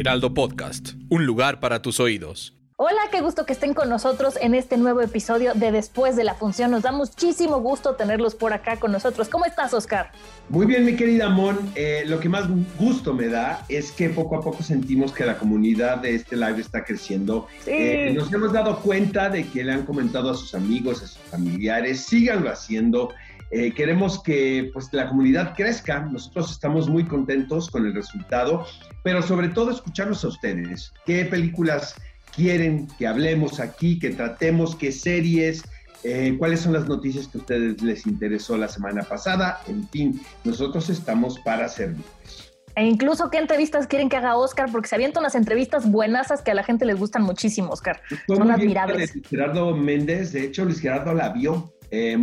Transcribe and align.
Heraldo 0.00 0.32
Podcast, 0.32 0.94
un 1.10 1.26
lugar 1.26 1.60
para 1.60 1.82
tus 1.82 2.00
oídos. 2.00 2.54
Hola, 2.76 3.02
qué 3.12 3.20
gusto 3.20 3.44
que 3.44 3.52
estén 3.52 3.74
con 3.74 3.90
nosotros 3.90 4.38
en 4.40 4.54
este 4.54 4.78
nuevo 4.78 5.02
episodio 5.02 5.52
de 5.52 5.72
Después 5.72 6.16
de 6.16 6.24
la 6.24 6.32
Función. 6.32 6.70
Nos 6.70 6.84
da 6.84 6.90
muchísimo 6.90 7.60
gusto 7.60 7.96
tenerlos 7.96 8.34
por 8.34 8.54
acá 8.54 8.78
con 8.78 8.92
nosotros. 8.92 9.28
¿Cómo 9.28 9.44
estás, 9.44 9.74
Oscar? 9.74 10.10
Muy 10.48 10.64
bien, 10.64 10.86
mi 10.86 10.96
querida 10.96 11.28
Mon. 11.28 11.58
Eh, 11.74 12.04
lo 12.06 12.18
que 12.18 12.30
más 12.30 12.46
gusto 12.78 13.12
me 13.12 13.28
da 13.28 13.62
es 13.68 13.92
que 13.92 14.08
poco 14.08 14.36
a 14.36 14.40
poco 14.40 14.62
sentimos 14.62 15.12
que 15.12 15.26
la 15.26 15.36
comunidad 15.36 15.98
de 15.98 16.14
este 16.14 16.34
live 16.34 16.62
está 16.62 16.82
creciendo. 16.82 17.46
Sí. 17.62 17.70
Eh, 17.70 18.14
nos 18.16 18.32
hemos 18.32 18.54
dado 18.54 18.80
cuenta 18.80 19.28
de 19.28 19.46
que 19.46 19.62
le 19.62 19.72
han 19.72 19.84
comentado 19.84 20.30
a 20.30 20.34
sus 20.34 20.54
amigos, 20.54 21.02
a 21.02 21.08
sus 21.08 21.18
familiares, 21.30 22.06
síganlo 22.06 22.48
haciendo. 22.48 23.10
Eh, 23.50 23.72
queremos 23.72 24.22
que 24.22 24.70
pues, 24.72 24.88
la 24.92 25.08
comunidad 25.08 25.54
crezca. 25.56 26.00
Nosotros 26.00 26.52
estamos 26.52 26.88
muy 26.88 27.04
contentos 27.04 27.70
con 27.70 27.86
el 27.86 27.94
resultado, 27.94 28.64
pero 29.02 29.22
sobre 29.22 29.48
todo 29.48 29.70
escucharlos 29.70 30.24
a 30.24 30.28
ustedes. 30.28 30.92
¿Qué 31.04 31.24
películas 31.24 31.94
quieren 32.34 32.86
que 32.98 33.06
hablemos 33.06 33.58
aquí, 33.58 33.98
que 33.98 34.10
tratemos, 34.10 34.76
qué 34.76 34.92
series? 34.92 35.64
Eh, 36.02 36.36
cuáles 36.38 36.60
son 36.60 36.72
las 36.72 36.88
noticias 36.88 37.28
que 37.28 37.38
a 37.38 37.40
ustedes 37.40 37.82
les 37.82 38.06
interesó 38.06 38.56
la 38.56 38.68
semana 38.68 39.02
pasada. 39.02 39.60
En 39.66 39.86
fin, 39.88 40.20
nosotros 40.44 40.88
estamos 40.88 41.38
para 41.40 41.68
servirles. 41.68 42.50
E 42.76 42.84
incluso 42.84 43.30
qué 43.30 43.38
entrevistas 43.38 43.86
quieren 43.88 44.08
que 44.08 44.16
haga 44.16 44.36
Oscar, 44.36 44.70
porque 44.70 44.88
se 44.88 44.94
avientan 44.94 45.22
unas 45.22 45.34
entrevistas 45.34 45.90
buenasas 45.90 46.40
que 46.40 46.52
a 46.52 46.54
la 46.54 46.62
gente 46.62 46.86
les 46.86 46.98
gustan 46.98 47.22
muchísimo, 47.22 47.70
Oscar. 47.70 48.00
Son 48.28 48.50
admirables. 48.50 49.14
Luis 49.14 49.28
Gerardo 49.28 49.76
Méndez, 49.76 50.32
de 50.32 50.44
hecho, 50.44 50.64
Luis 50.64 50.80
Gerardo 50.80 51.12
la 51.12 51.30
vio. 51.30 51.74
Eh, 51.90 52.18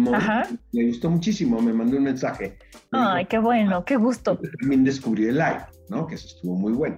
le 0.72 0.88
gustó 0.88 1.10
muchísimo, 1.10 1.62
me 1.62 1.74
mandó 1.74 1.98
un 1.98 2.04
mensaje. 2.04 2.58
Me 2.92 3.00
Ay, 3.00 3.18
dijo 3.20 3.30
qué 3.30 3.40
bueno, 3.40 3.86
qué 3.86 3.96
gusto. 3.98 4.40
también 4.60 4.84
descubrió 4.84 5.30
el 5.30 5.36
live, 5.36 5.66
¿no? 5.90 6.08
Que 6.08 6.16
eso 6.16 6.28
estuvo 6.28 6.56
muy 6.56 6.74
bueno. 6.74 6.98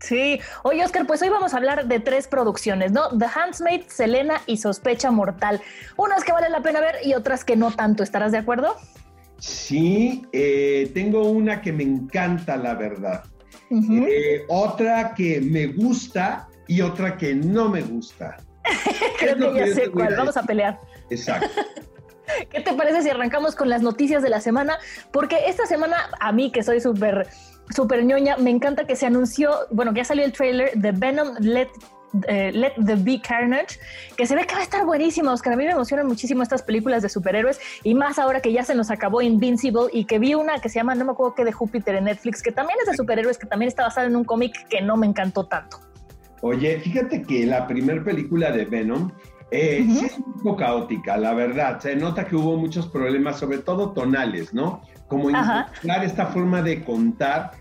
Sí. 0.00 0.40
Oye, 0.62 0.84
Oscar, 0.84 1.06
pues 1.06 1.22
hoy 1.22 1.28
vamos 1.28 1.54
a 1.54 1.56
hablar 1.56 1.86
de 1.86 2.00
tres 2.00 2.28
producciones, 2.28 2.92
¿no? 2.92 3.08
The 3.16 3.26
Handmaid, 3.26 3.82
Selena 3.88 4.40
y 4.46 4.58
Sospecha 4.58 5.10
Mortal. 5.10 5.60
Unas 5.96 6.24
que 6.24 6.32
vale 6.32 6.48
la 6.50 6.62
pena 6.62 6.80
ver 6.80 6.96
y 7.04 7.14
otras 7.14 7.44
que 7.44 7.56
no 7.56 7.70
tanto. 7.72 8.02
¿Estarás 8.02 8.32
de 8.32 8.38
acuerdo? 8.38 8.76
Sí, 9.38 10.26
eh, 10.32 10.90
tengo 10.94 11.24
una 11.24 11.60
que 11.60 11.72
me 11.72 11.84
encanta, 11.84 12.56
la 12.56 12.74
verdad. 12.74 13.24
Eh, 13.70 14.44
otra 14.48 15.14
que 15.14 15.40
me 15.40 15.66
gusta 15.66 16.48
y 16.66 16.80
otra 16.80 17.16
que 17.16 17.34
no 17.34 17.68
me 17.68 17.82
gusta. 17.82 18.36
Creo 19.18 19.52
que 19.52 19.58
ya 19.58 19.66
sé 19.74 19.90
cuál. 19.90 20.14
Vamos 20.16 20.36
a 20.36 20.42
pelear. 20.42 20.80
Exacto. 21.10 21.48
¿Qué 22.50 22.60
te 22.60 22.72
parece 22.74 23.02
si 23.02 23.10
arrancamos 23.10 23.54
con 23.54 23.68
las 23.68 23.82
noticias 23.82 24.22
de 24.22 24.30
la 24.30 24.40
semana? 24.40 24.78
Porque 25.12 25.36
esta 25.46 25.66
semana, 25.66 25.96
a 26.20 26.32
mí 26.32 26.50
que 26.50 26.62
soy 26.62 26.80
súper, 26.80 27.26
súper 27.74 28.04
ñoña, 28.04 28.36
me 28.36 28.50
encanta 28.50 28.86
que 28.86 28.96
se 28.96 29.06
anunció, 29.06 29.52
bueno, 29.70 29.92
que 29.92 29.98
ya 29.98 30.04
salió 30.04 30.24
el 30.24 30.32
trailer 30.32 30.72
de 30.74 30.92
Venom 30.92 31.34
Let, 31.40 31.68
eh, 32.26 32.50
Let 32.52 32.72
the 32.84 32.96
Be 32.96 33.20
Carnage, 33.20 33.78
que 34.16 34.26
se 34.26 34.34
ve 34.34 34.46
que 34.46 34.54
va 34.54 34.60
a 34.60 34.64
estar 34.64 34.84
buenísimo, 34.84 35.30
Oscar. 35.30 35.52
A 35.52 35.56
mí 35.56 35.64
me 35.64 35.72
emocionan 35.72 36.06
muchísimo 36.06 36.42
estas 36.42 36.62
películas 36.62 37.02
de 37.02 37.08
superhéroes 37.08 37.60
y 37.82 37.94
más 37.94 38.18
ahora 38.18 38.40
que 38.40 38.52
ya 38.52 38.64
se 38.64 38.74
nos 38.74 38.90
acabó 38.90 39.20
Invincible 39.22 39.88
y 39.92 40.04
que 40.04 40.18
vi 40.18 40.34
una 40.34 40.58
que 40.60 40.68
se 40.68 40.76
llama, 40.76 40.94
no 40.94 41.04
me 41.04 41.12
acuerdo 41.12 41.34
qué, 41.34 41.44
de 41.44 41.52
Júpiter 41.52 41.94
en 41.96 42.04
Netflix, 42.04 42.42
que 42.42 42.52
también 42.52 42.78
es 42.80 42.90
de 42.90 42.96
superhéroes, 42.96 43.38
que 43.38 43.46
también 43.46 43.68
está 43.68 43.82
basada 43.82 44.06
en 44.06 44.16
un 44.16 44.24
cómic 44.24 44.66
que 44.68 44.80
no 44.80 44.96
me 44.96 45.06
encantó 45.06 45.46
tanto. 45.46 45.80
Oye, 46.40 46.78
fíjate 46.78 47.22
que 47.22 47.44
la 47.46 47.66
primera 47.66 48.02
película 48.04 48.52
de 48.52 48.64
Venom 48.64 49.10
eh, 49.50 49.86
sí 49.88 50.04
es 50.06 50.18
un 50.18 50.34
poco 50.34 50.56
caótica, 50.56 51.16
la 51.16 51.34
verdad. 51.34 51.80
Se 51.80 51.96
nota 51.96 52.26
que 52.26 52.36
hubo 52.36 52.56
muchos 52.56 52.86
problemas, 52.88 53.38
sobre 53.38 53.58
todo 53.58 53.92
tonales, 53.92 54.52
¿no? 54.52 54.82
Como 55.08 55.30
encontrar 55.30 56.04
esta 56.04 56.26
forma 56.26 56.60
de 56.62 56.84
contar 56.84 57.52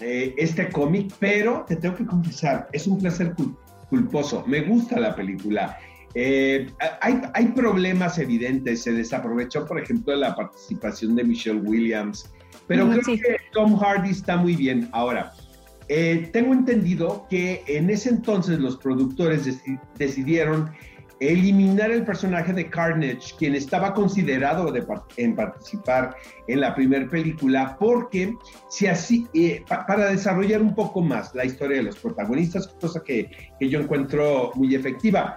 eh, 0.00 0.34
este 0.38 0.68
cómic, 0.70 1.12
pero 1.18 1.64
te 1.66 1.76
tengo 1.76 1.96
que 1.96 2.06
confesar, 2.06 2.68
es 2.72 2.86
un 2.86 2.98
placer 2.98 3.34
cul- 3.34 3.56
culposo. 3.90 4.44
Me 4.46 4.60
gusta 4.62 4.98
la 4.98 5.14
película. 5.14 5.76
Eh, 6.16 6.68
hay, 7.00 7.20
hay 7.34 7.46
problemas 7.48 8.18
evidentes, 8.18 8.82
se 8.82 8.92
desaprovechó, 8.92 9.66
por 9.66 9.80
ejemplo, 9.80 10.14
la 10.14 10.34
participación 10.36 11.16
de 11.16 11.24
Michelle 11.24 11.60
Williams, 11.60 12.30
pero 12.68 12.88
creo 12.88 13.02
sí. 13.04 13.18
que 13.18 13.36
Tom 13.52 13.76
Hardy 13.76 14.10
está 14.10 14.36
muy 14.36 14.54
bien. 14.54 14.88
Ahora, 14.92 15.32
eh, 15.88 16.30
tengo 16.32 16.54
entendido 16.54 17.26
que 17.28 17.62
en 17.66 17.90
ese 17.90 18.10
entonces 18.10 18.60
los 18.60 18.76
productores 18.76 19.46
deci- 19.46 19.80
decidieron 19.98 20.70
eliminar 21.32 21.90
el 21.90 22.04
personaje 22.04 22.52
de 22.52 22.68
Carnage, 22.68 23.34
quien 23.38 23.54
estaba 23.54 23.94
considerado 23.94 24.70
de 24.72 24.82
par- 24.82 25.02
en 25.16 25.34
participar 25.34 26.16
en 26.48 26.60
la 26.60 26.74
primera 26.74 27.08
película, 27.08 27.76
porque 27.78 28.34
si 28.68 28.86
así, 28.86 29.26
eh, 29.34 29.62
pa- 29.68 29.86
para 29.86 30.10
desarrollar 30.10 30.60
un 30.62 30.74
poco 30.74 31.00
más 31.00 31.34
la 31.34 31.44
historia 31.44 31.78
de 31.78 31.84
los 31.84 31.96
protagonistas, 31.98 32.68
cosa 32.80 33.02
que, 33.04 33.30
que 33.58 33.68
yo 33.68 33.80
encuentro 33.80 34.50
muy 34.54 34.74
efectiva. 34.74 35.36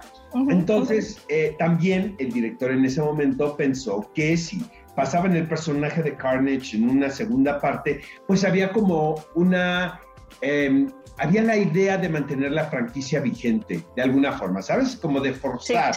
Entonces, 0.50 1.18
eh, 1.28 1.54
también 1.58 2.14
el 2.18 2.32
director 2.32 2.70
en 2.70 2.84
ese 2.84 3.00
momento 3.00 3.56
pensó 3.56 4.10
que 4.14 4.36
si 4.36 4.62
pasaban 4.94 5.36
el 5.36 5.46
personaje 5.46 6.02
de 6.02 6.16
Carnage 6.16 6.76
en 6.76 6.88
una 6.88 7.08
segunda 7.08 7.60
parte, 7.60 8.00
pues 8.26 8.44
había 8.44 8.72
como 8.72 9.14
una... 9.36 10.00
eh, 10.40 10.86
había 11.18 11.42
la 11.42 11.56
idea 11.56 11.98
de 11.98 12.08
mantener 12.08 12.52
la 12.52 12.64
franquicia 12.64 13.20
vigente 13.20 13.82
de 13.96 14.02
alguna 14.02 14.32
forma, 14.32 14.62
¿sabes? 14.62 14.96
Como 14.96 15.20
de 15.20 15.32
forzar 15.32 15.94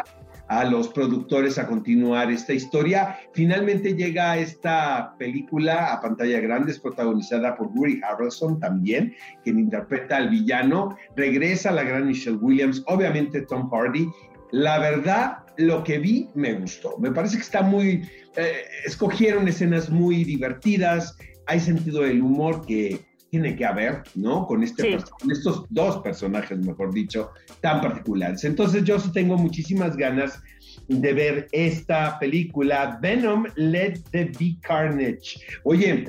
a 0.48 0.66
los 0.66 0.90
productores 0.90 1.58
a 1.58 1.66
continuar 1.66 2.30
esta 2.30 2.52
historia. 2.52 3.18
Finalmente 3.34 3.96
llega 3.96 4.38
esta 4.38 5.16
película 5.18 5.94
a 5.94 6.02
pantalla 6.02 6.42
grande, 6.42 6.74
es 6.74 6.80
protagonizada 6.80 7.56
por 7.56 7.68
Woody 7.68 8.02
Harrelson 8.04 8.60
también, 8.60 9.16
quien 9.46 9.60
interpreta 9.60 10.18
al 10.18 10.30
villano. 10.30 10.98
Regresa 11.16 11.72
la 11.72 11.84
gran 11.84 12.08
Michelle 12.08 12.36
Williams, 12.38 12.84
obviamente 12.88 13.42
Tom 13.44 13.70
Hardy. 13.70 14.10
La 14.52 14.80
verdad, 14.80 15.38
lo 15.56 15.86
que 15.86 16.00
vi 16.00 16.28
me 16.36 16.54
gustó. 16.56 16.98
Me 16.98 17.12
parece 17.12 17.38
que 17.38 17.44
está 17.44 17.62
muy... 17.62 18.10
eh, 18.36 18.66
escogieron 18.86 19.48
escenas 19.48 19.90
muy 19.90 20.26
divertidas, 20.26 21.18
hay 21.48 21.62
sentido 21.62 22.02
del 22.02 22.22
humor 22.22 22.66
que 22.66 23.00
tiene 23.32 23.56
que 23.56 23.66
haber, 23.66 24.04
¿no? 24.14 24.46
Con, 24.46 24.62
este 24.62 24.84
Sí. 24.84 25.04
con 25.20 25.32
estos 25.32 25.64
dos 25.70 26.00
personajes, 26.00 26.60
mejor 26.60 26.94
dicho, 26.94 27.32
tan 27.62 27.80
particulares. 27.80 28.44
Entonces 28.44 28.84
yo 28.84 29.00
sí 29.00 29.10
tengo 29.14 29.38
muchísimas 29.38 29.96
ganas 29.96 30.44
de 30.90 31.14
ver 31.14 31.48
esta 31.54 32.20
película, 32.20 33.00
Venom 33.02 33.46
Let 33.56 34.02
the 34.12 34.26
Be 34.38 34.58
Carnage. 34.62 35.40
Oye, 35.64 36.06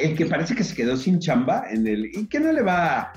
el 0.00 0.16
que 0.16 0.26
parece 0.26 0.54
que 0.54 0.62
se 0.62 0.76
quedó 0.76 0.96
sin 0.96 1.18
chamba 1.18 1.64
en 1.70 1.88
el 1.88 2.06
y 2.06 2.26
que 2.28 2.38
no 2.38 2.52
le 2.52 2.62
va 2.62 3.00
a 3.00 3.12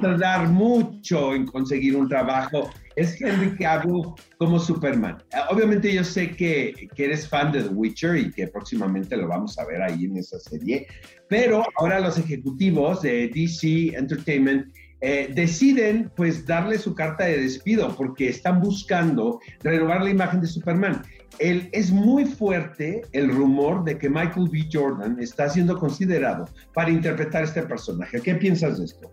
tardar 0.00 0.48
mucho 0.48 1.34
en 1.34 1.44
conseguir 1.46 1.96
un 1.96 2.08
trabajo 2.08 2.70
es 2.96 3.20
Henry 3.20 3.54
Cavill 3.56 4.02
como 4.38 4.58
Superman. 4.58 5.22
Ah, 5.32 5.46
Obviamente 5.50 5.92
yo 5.92 6.02
sé 6.02 6.30
que, 6.30 6.88
que 6.94 7.04
eres 7.04 7.28
fan 7.28 7.52
de 7.52 7.62
The 7.62 7.68
Witcher 7.68 8.16
y 8.16 8.32
que 8.32 8.48
próximamente 8.48 9.16
lo 9.16 9.28
vamos 9.28 9.58
a 9.58 9.66
ver 9.66 9.82
ahí 9.82 10.06
en 10.06 10.16
esa 10.16 10.38
serie, 10.40 10.86
pero 11.28 11.64
ahora 11.76 12.00
los 12.00 12.18
ejecutivos 12.18 13.02
de 13.02 13.28
DC 13.28 13.96
Entertainment 13.96 14.66
eh, 15.02 15.30
deciden 15.34 16.10
pues 16.16 16.46
darle 16.46 16.78
su 16.78 16.94
carta 16.94 17.24
de 17.24 17.42
despido 17.42 17.94
porque 17.94 18.30
están 18.30 18.60
buscando 18.60 19.40
renovar 19.62 20.02
la 20.02 20.10
imagen 20.10 20.40
de 20.40 20.46
Superman. 20.46 21.02
El, 21.38 21.68
es 21.72 21.90
muy 21.90 22.24
fuerte 22.24 23.02
el 23.12 23.28
rumor 23.28 23.84
de 23.84 23.98
que 23.98 24.08
Michael 24.08 24.48
B. 24.50 24.66
Jordan 24.72 25.18
está 25.20 25.50
siendo 25.50 25.78
considerado 25.78 26.48
para 26.72 26.90
interpretar 26.90 27.44
este 27.44 27.62
personaje. 27.62 28.22
¿Qué 28.22 28.36
piensas 28.36 28.78
de 28.78 28.86
esto? 28.86 29.12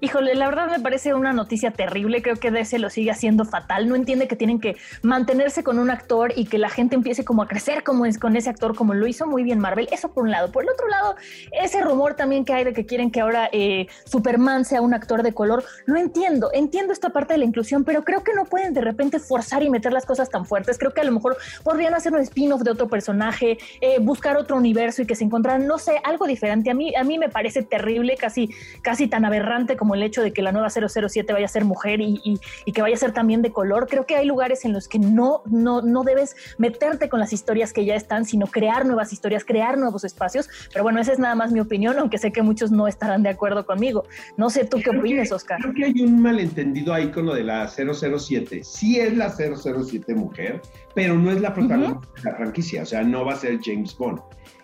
Híjole, 0.00 0.34
la 0.34 0.46
verdad 0.46 0.70
me 0.70 0.80
parece 0.80 1.14
una 1.14 1.32
noticia 1.32 1.70
terrible. 1.70 2.22
Creo 2.22 2.36
que 2.36 2.50
DC 2.50 2.78
lo 2.78 2.90
sigue 2.90 3.10
haciendo 3.10 3.44
fatal. 3.44 3.88
No 3.88 3.96
entiende 3.96 4.28
que 4.28 4.36
tienen 4.36 4.60
que 4.60 4.76
mantenerse 5.02 5.62
con 5.62 5.78
un 5.78 5.90
actor 5.90 6.32
y 6.36 6.46
que 6.46 6.58
la 6.58 6.68
gente 6.68 6.94
empiece 6.94 7.24
como 7.24 7.42
a 7.42 7.48
crecer 7.48 7.82
como 7.82 8.06
es 8.06 8.18
con 8.18 8.36
ese 8.36 8.50
actor, 8.50 8.74
como 8.74 8.94
lo 8.94 9.06
hizo 9.06 9.26
muy 9.26 9.42
bien 9.42 9.58
Marvel. 9.58 9.88
Eso 9.90 10.12
por 10.12 10.24
un 10.24 10.30
lado. 10.30 10.50
Por 10.50 10.64
el 10.64 10.70
otro 10.70 10.88
lado, 10.88 11.16
ese 11.52 11.80
rumor 11.80 12.14
también 12.14 12.44
que 12.44 12.52
hay 12.52 12.64
de 12.64 12.72
que 12.72 12.86
quieren 12.86 13.10
que 13.10 13.20
ahora 13.20 13.48
eh, 13.52 13.86
Superman 14.04 14.64
sea 14.64 14.80
un 14.80 14.94
actor 14.94 15.22
de 15.22 15.32
color. 15.32 15.64
Lo 15.86 15.96
entiendo, 15.98 16.50
entiendo 16.52 16.92
esta 16.92 17.10
parte 17.10 17.34
de 17.34 17.38
la 17.38 17.44
inclusión, 17.44 17.84
pero 17.84 18.04
creo 18.04 18.24
que 18.24 18.34
no 18.34 18.44
pueden 18.44 18.74
de 18.74 18.80
repente 18.80 19.18
forzar 19.18 19.62
y 19.62 19.70
meter 19.70 19.92
las 19.92 20.06
cosas 20.06 20.30
tan 20.30 20.46
fuertes. 20.46 20.78
Creo 20.78 20.92
que 20.92 21.00
a 21.00 21.04
lo 21.04 21.12
mejor 21.12 21.36
podrían 21.62 21.94
hacer 21.94 22.12
un 22.12 22.20
spin-off 22.20 22.62
de 22.62 22.70
otro 22.70 22.88
personaje, 22.88 23.58
eh, 23.80 23.98
buscar 24.00 24.36
otro 24.36 24.56
universo 24.56 25.02
y 25.02 25.06
que 25.06 25.14
se 25.14 25.24
encontraran, 25.24 25.66
no 25.66 25.78
sé, 25.78 26.00
algo 26.04 26.26
diferente. 26.26 26.70
A 26.70 26.74
mí, 26.74 26.94
a 26.94 27.04
mí 27.04 27.18
me 27.18 27.28
parece 27.28 27.62
terrible, 27.62 28.16
casi, 28.16 28.50
casi 28.82 29.08
tan 29.08 29.24
aberrante 29.24 29.76
como 29.76 29.83
el 29.92 30.02
hecho 30.02 30.22
de 30.22 30.32
que 30.32 30.40
la 30.40 30.52
nueva 30.52 30.70
007 30.70 31.32
vaya 31.32 31.44
a 31.44 31.48
ser 31.48 31.64
mujer 31.64 32.00
y, 32.00 32.20
y, 32.64 32.72
que 32.72 32.80
vaya 32.80 32.94
a 32.94 32.98
ser 32.98 33.12
también 33.12 33.42
de 33.42 33.52
color. 33.52 33.86
Creo 33.88 34.06
que 34.06 34.16
hay 34.16 34.26
lugares 34.26 34.64
en 34.64 34.72
los 34.72 34.88
que 34.88 34.98
no, 34.98 35.42
no, 35.46 35.82
no 35.82 36.04
debes 36.04 36.36
meterte 36.56 37.08
con 37.08 37.20
las 37.20 37.32
historias 37.32 37.72
que 37.72 37.84
ya 37.84 37.94
están, 37.94 38.24
sino 38.24 38.46
crear 38.46 38.86
nuevas 38.86 39.12
historias, 39.12 39.44
crear 39.44 39.76
nuevos 39.76 40.04
espacios. 40.04 40.48
Pero 40.72 40.84
bueno, 40.84 41.00
esa 41.00 41.12
es 41.12 41.18
nada 41.18 41.34
más 41.34 41.52
mi 41.52 41.60
opinión, 41.60 41.98
aunque 41.98 42.18
sé 42.18 42.32
que 42.32 42.42
muchos 42.42 42.70
no 42.70 42.88
estarán 42.88 43.22
de 43.22 43.30
acuerdo 43.30 43.66
conmigo. 43.66 44.04
No 44.36 44.48
sé 44.50 44.64
tú 44.64 44.78
qué 44.82 44.90
opinas, 44.90 45.32
Oscar. 45.32 45.60
Creo 45.60 45.74
que 45.74 45.84
hay 45.84 46.00
un 46.00 46.22
malentendido 46.22 46.94
ahí 46.94 47.10
con 47.10 47.26
lo 47.26 47.34
de 47.34 47.44
la 47.44 47.68
007. 47.68 48.62
Sí 48.62 49.00
es 49.00 49.16
la 49.16 49.30
007 49.30 50.14
mujer, 50.14 50.62
pero 50.94 51.18
no 51.18 51.30
es 51.30 51.40
la 51.40 51.52
protagonista 51.52 52.08
de 52.16 52.30
la 52.30 52.36
franquicia. 52.36 52.82
O 52.82 52.86
sea, 52.86 53.02
no 53.02 53.24
va 53.24 53.32
a 53.32 53.36
ser 53.36 53.58
James 53.62 53.96
Bond. 53.96 54.20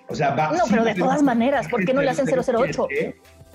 O 0.08 0.14
sea, 0.14 0.34
va, 0.34 0.52
no, 0.52 0.64
pero 0.68 0.84
de 0.84 0.94
todas 0.94 1.22
maneras, 1.22 1.68
¿por 1.68 1.84
qué 1.84 1.94
no 1.94 2.02
le 2.02 2.10
hacen 2.10 2.26
008? 2.26 2.88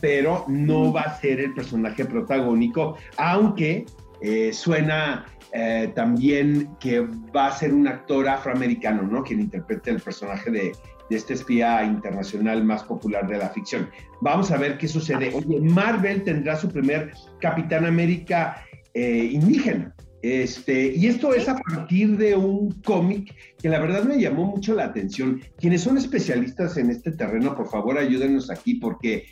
Pero 0.05 0.45
no 0.47 0.93
va 0.93 1.01
a 1.01 1.19
ser 1.19 1.39
el 1.39 1.55
personaje 1.55 2.05
protagónico, 2.05 2.95
aunque 3.17 3.87
eh, 4.21 4.53
suena 4.53 5.25
eh, 5.51 5.91
también 5.95 6.69
que 6.79 7.07
va 7.35 7.47
a 7.47 7.51
ser 7.51 7.73
un 7.73 7.87
actor 7.87 8.29
afroamericano, 8.29 9.01
¿no? 9.01 9.23
Quien 9.23 9.39
interprete 9.39 9.89
el 9.89 9.99
personaje 9.99 10.51
de, 10.51 10.71
de 11.09 11.15
este 11.15 11.33
espía 11.33 11.83
internacional 11.83 12.63
más 12.63 12.83
popular 12.83 13.27
de 13.27 13.39
la 13.39 13.49
ficción. 13.49 13.89
Vamos 14.21 14.51
a 14.51 14.57
ver 14.57 14.77
qué 14.77 14.87
sucede. 14.87 15.31
Oye, 15.33 15.59
Marvel 15.59 16.23
tendrá 16.23 16.55
su 16.55 16.69
primer 16.69 17.11
Capitán 17.41 17.87
América 17.87 18.63
eh, 18.93 19.29
indígena. 19.31 19.95
Este, 20.25 20.91
y 20.95 21.05
esto 21.05 21.35
es 21.35 21.47
a 21.47 21.55
partir 21.55 22.17
de 22.17 22.35
un 22.35 22.71
cómic 22.81 23.31
que 23.61 23.69
la 23.69 23.77
verdad 23.77 24.05
me 24.05 24.19
llamó 24.19 24.45
mucho 24.45 24.73
la 24.73 24.85
atención. 24.85 25.39
Quienes 25.59 25.81
son 25.81 25.99
especialistas 25.99 26.77
en 26.77 26.89
este 26.89 27.11
terreno, 27.11 27.55
por 27.55 27.69
favor, 27.69 27.99
ayúdenos 27.99 28.49
aquí 28.49 28.73
porque 28.73 29.27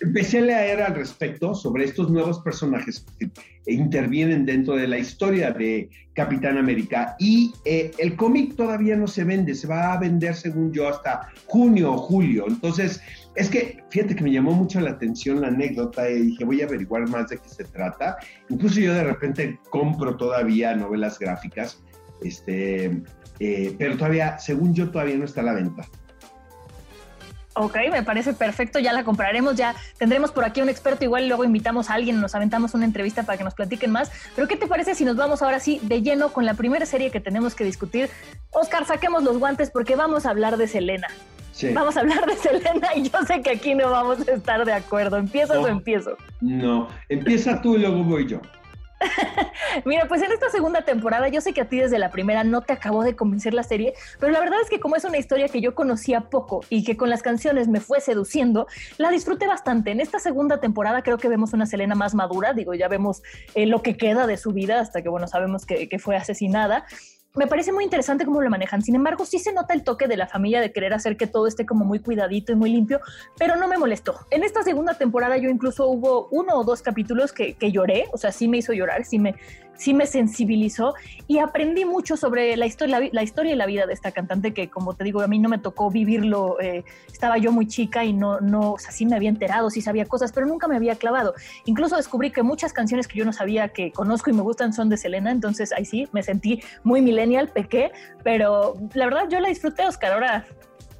empecé 0.00 0.38
a 0.38 0.42
leer 0.42 0.80
al 0.80 0.94
respecto 0.94 1.54
sobre 1.54 1.84
estos 1.84 2.10
nuevos 2.10 2.38
personajes 2.38 3.04
que 3.18 3.30
intervienen 3.66 4.46
dentro 4.46 4.74
de 4.74 4.88
la 4.88 4.96
historia 4.96 5.50
de 5.50 5.90
Capitán 6.14 6.56
América 6.56 7.14
y 7.18 7.52
eh, 7.66 7.90
el 7.98 8.16
cómic 8.16 8.56
todavía 8.56 8.96
no 8.96 9.06
se 9.06 9.24
vende, 9.24 9.54
se 9.54 9.68
va 9.68 9.92
a 9.92 10.00
vender 10.00 10.34
según 10.34 10.72
yo 10.72 10.88
hasta 10.88 11.28
junio 11.44 11.92
o 11.92 11.98
julio. 11.98 12.46
Entonces, 12.48 13.02
es 13.38 13.48
que, 13.48 13.84
fíjate 13.88 14.16
que 14.16 14.24
me 14.24 14.32
llamó 14.32 14.50
mucho 14.50 14.80
la 14.80 14.90
atención 14.90 15.40
la 15.40 15.46
anécdota 15.46 16.10
y 16.10 16.22
dije, 16.22 16.44
voy 16.44 16.60
a 16.60 16.64
averiguar 16.64 17.08
más 17.08 17.28
de 17.28 17.38
qué 17.38 17.48
se 17.48 17.64
trata. 17.64 18.18
Incluso 18.48 18.80
yo 18.80 18.92
de 18.92 19.04
repente 19.04 19.60
compro 19.70 20.16
todavía 20.16 20.74
novelas 20.74 21.20
gráficas, 21.20 21.80
este, 22.20 23.00
eh, 23.38 23.76
pero 23.78 23.96
todavía, 23.96 24.38
según 24.38 24.74
yo, 24.74 24.90
todavía 24.90 25.16
no 25.16 25.24
está 25.24 25.42
a 25.42 25.44
la 25.44 25.52
venta. 25.52 25.86
Ok, 27.54 27.76
me 27.92 28.02
parece 28.02 28.32
perfecto, 28.32 28.80
ya 28.80 28.92
la 28.92 29.04
compraremos, 29.04 29.54
ya 29.54 29.74
tendremos 29.98 30.32
por 30.32 30.44
aquí 30.44 30.60
un 30.60 30.68
experto, 30.68 31.04
igual 31.04 31.28
luego 31.28 31.44
invitamos 31.44 31.90
a 31.90 31.94
alguien, 31.94 32.20
nos 32.20 32.34
aventamos 32.34 32.74
una 32.74 32.84
entrevista 32.84 33.22
para 33.22 33.38
que 33.38 33.44
nos 33.44 33.54
platiquen 33.54 33.92
más. 33.92 34.10
Pero 34.34 34.48
¿qué 34.48 34.56
te 34.56 34.66
parece 34.66 34.96
si 34.96 35.04
nos 35.04 35.16
vamos 35.16 35.42
ahora 35.42 35.60
sí 35.60 35.80
de 35.84 36.02
lleno 36.02 36.32
con 36.32 36.44
la 36.44 36.54
primera 36.54 36.86
serie 36.86 37.12
que 37.12 37.20
tenemos 37.20 37.54
que 37.54 37.62
discutir? 37.62 38.10
Oscar, 38.50 38.84
saquemos 38.84 39.22
los 39.22 39.38
guantes 39.38 39.70
porque 39.70 39.94
vamos 39.94 40.26
a 40.26 40.30
hablar 40.30 40.56
de 40.56 40.66
Selena. 40.66 41.06
Vamos 41.74 41.96
a 41.96 42.00
hablar 42.00 42.24
de 42.26 42.36
Selena 42.36 42.88
y 42.94 43.08
yo 43.08 43.18
sé 43.26 43.42
que 43.42 43.50
aquí 43.50 43.74
no 43.74 43.90
vamos 43.90 44.26
a 44.28 44.32
estar 44.32 44.64
de 44.64 44.72
acuerdo. 44.72 45.16
¿Empiezas 45.16 45.56
o 45.58 45.68
empiezo? 45.68 46.16
No, 46.40 46.88
empieza 47.08 47.60
tú 47.60 47.76
y 47.76 47.78
luego 47.78 48.04
voy 48.04 48.26
yo. 48.26 48.40
Mira, 49.84 50.06
pues 50.08 50.22
en 50.22 50.32
esta 50.32 50.50
segunda 50.50 50.82
temporada, 50.82 51.28
yo 51.28 51.40
sé 51.40 51.52
que 51.52 51.60
a 51.60 51.68
ti 51.68 51.78
desde 51.78 51.98
la 51.98 52.10
primera 52.10 52.44
no 52.44 52.62
te 52.62 52.72
acabó 52.72 53.04
de 53.04 53.14
convencer 53.14 53.54
la 53.54 53.62
serie, 53.62 53.94
pero 54.18 54.32
la 54.32 54.40
verdad 54.40 54.58
es 54.62 54.68
que 54.68 54.80
como 54.80 54.96
es 54.96 55.04
una 55.04 55.18
historia 55.18 55.48
que 55.48 55.60
yo 55.60 55.74
conocía 55.74 56.22
poco 56.22 56.60
y 56.68 56.84
que 56.84 56.96
con 56.96 57.10
las 57.10 57.22
canciones 57.22 57.68
me 57.68 57.80
fue 57.80 58.00
seduciendo, 58.00 58.66
la 58.96 59.10
disfruté 59.10 59.46
bastante. 59.46 59.90
En 59.90 60.00
esta 60.00 60.18
segunda 60.18 60.60
temporada 60.60 61.02
creo 61.02 61.18
que 61.18 61.28
vemos 61.28 61.52
una 61.52 61.66
Selena 61.66 61.94
más 61.94 62.14
madura, 62.14 62.52
digo, 62.52 62.74
ya 62.74 62.88
vemos 62.88 63.22
eh, 63.54 63.66
lo 63.66 63.82
que 63.82 63.96
queda 63.96 64.26
de 64.26 64.36
su 64.36 64.52
vida 64.52 64.80
hasta 64.80 65.02
que, 65.02 65.08
bueno, 65.08 65.28
sabemos 65.28 65.64
que, 65.64 65.88
que 65.88 65.98
fue 65.98 66.16
asesinada 66.16 66.84
me 67.34 67.46
parece 67.46 67.72
muy 67.72 67.84
interesante 67.84 68.24
cómo 68.24 68.40
lo 68.40 68.50
manejan. 68.50 68.82
Sin 68.82 68.94
embargo, 68.94 69.24
sí 69.24 69.38
se 69.38 69.52
nota 69.52 69.74
el 69.74 69.84
toque 69.84 70.08
de 70.08 70.16
la 70.16 70.26
familia 70.26 70.60
de 70.60 70.72
querer 70.72 70.92
hacer 70.92 71.16
que 71.16 71.26
todo 71.26 71.46
esté 71.46 71.66
como 71.66 71.84
muy 71.84 72.00
cuidadito 72.00 72.52
y 72.52 72.56
muy 72.56 72.70
limpio, 72.70 73.00
pero 73.38 73.56
no 73.56 73.68
me 73.68 73.78
molestó. 73.78 74.26
En 74.30 74.44
esta 74.44 74.62
segunda 74.62 74.94
temporada 74.94 75.36
yo 75.36 75.48
incluso 75.48 75.86
hubo 75.86 76.28
uno 76.30 76.56
o 76.56 76.64
dos 76.64 76.82
capítulos 76.82 77.32
que, 77.32 77.54
que 77.54 77.70
lloré, 77.70 78.06
o 78.12 78.18
sea, 78.18 78.32
sí 78.32 78.48
me 78.48 78.58
hizo 78.58 78.72
llorar, 78.72 79.04
sí 79.04 79.18
me, 79.18 79.36
sí 79.78 79.94
me 79.94 80.06
sensibilizó 80.06 80.94
y 81.26 81.38
aprendí 81.38 81.84
mucho 81.84 82.16
sobre 82.16 82.56
la 82.56 82.66
historia, 82.66 83.00
la, 83.10 83.22
historia 83.22 83.52
y 83.52 83.56
la 83.56 83.64
vida 83.64 83.86
de 83.86 83.94
esta 83.94 84.12
cantante 84.12 84.52
que, 84.52 84.68
como 84.68 84.94
te 84.94 85.04
digo, 85.04 85.22
a 85.22 85.28
mí 85.28 85.38
no 85.38 85.48
me 85.48 85.58
tocó 85.58 85.90
vivirlo. 85.90 86.60
Eh, 86.60 86.84
estaba 87.10 87.38
yo 87.38 87.52
muy 87.52 87.66
chica 87.66 88.04
y 88.04 88.12
no, 88.12 88.40
no, 88.40 88.72
o 88.72 88.78
sea, 88.78 88.90
sí 88.90 89.06
me 89.06 89.16
había 89.16 89.30
enterado, 89.30 89.70
sí 89.70 89.80
sabía 89.80 90.04
cosas, 90.04 90.32
pero 90.32 90.46
nunca 90.46 90.68
me 90.68 90.76
había 90.76 90.96
clavado. 90.96 91.32
Incluso 91.64 91.96
descubrí 91.96 92.30
que 92.30 92.42
muchas 92.42 92.72
canciones 92.72 93.08
que 93.08 93.18
yo 93.18 93.24
no 93.24 93.32
sabía 93.32 93.68
que 93.68 93.92
conozco 93.92 94.30
y 94.30 94.32
me 94.34 94.42
gustan 94.42 94.72
son 94.72 94.88
de 94.88 94.96
Selena, 94.96 95.30
entonces 95.30 95.72
ahí 95.72 95.84
sí, 95.84 96.08
me 96.12 96.22
sentí 96.22 96.60
muy 96.82 97.00
millennial, 97.00 97.48
pequé, 97.48 97.92
pero 98.24 98.74
la 98.94 99.06
verdad 99.06 99.28
yo 99.30 99.40
la 99.40 99.48
disfruté, 99.48 99.86
Oscar. 99.86 100.12
Ahora, 100.12 100.44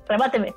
rebáteme. 0.08 0.54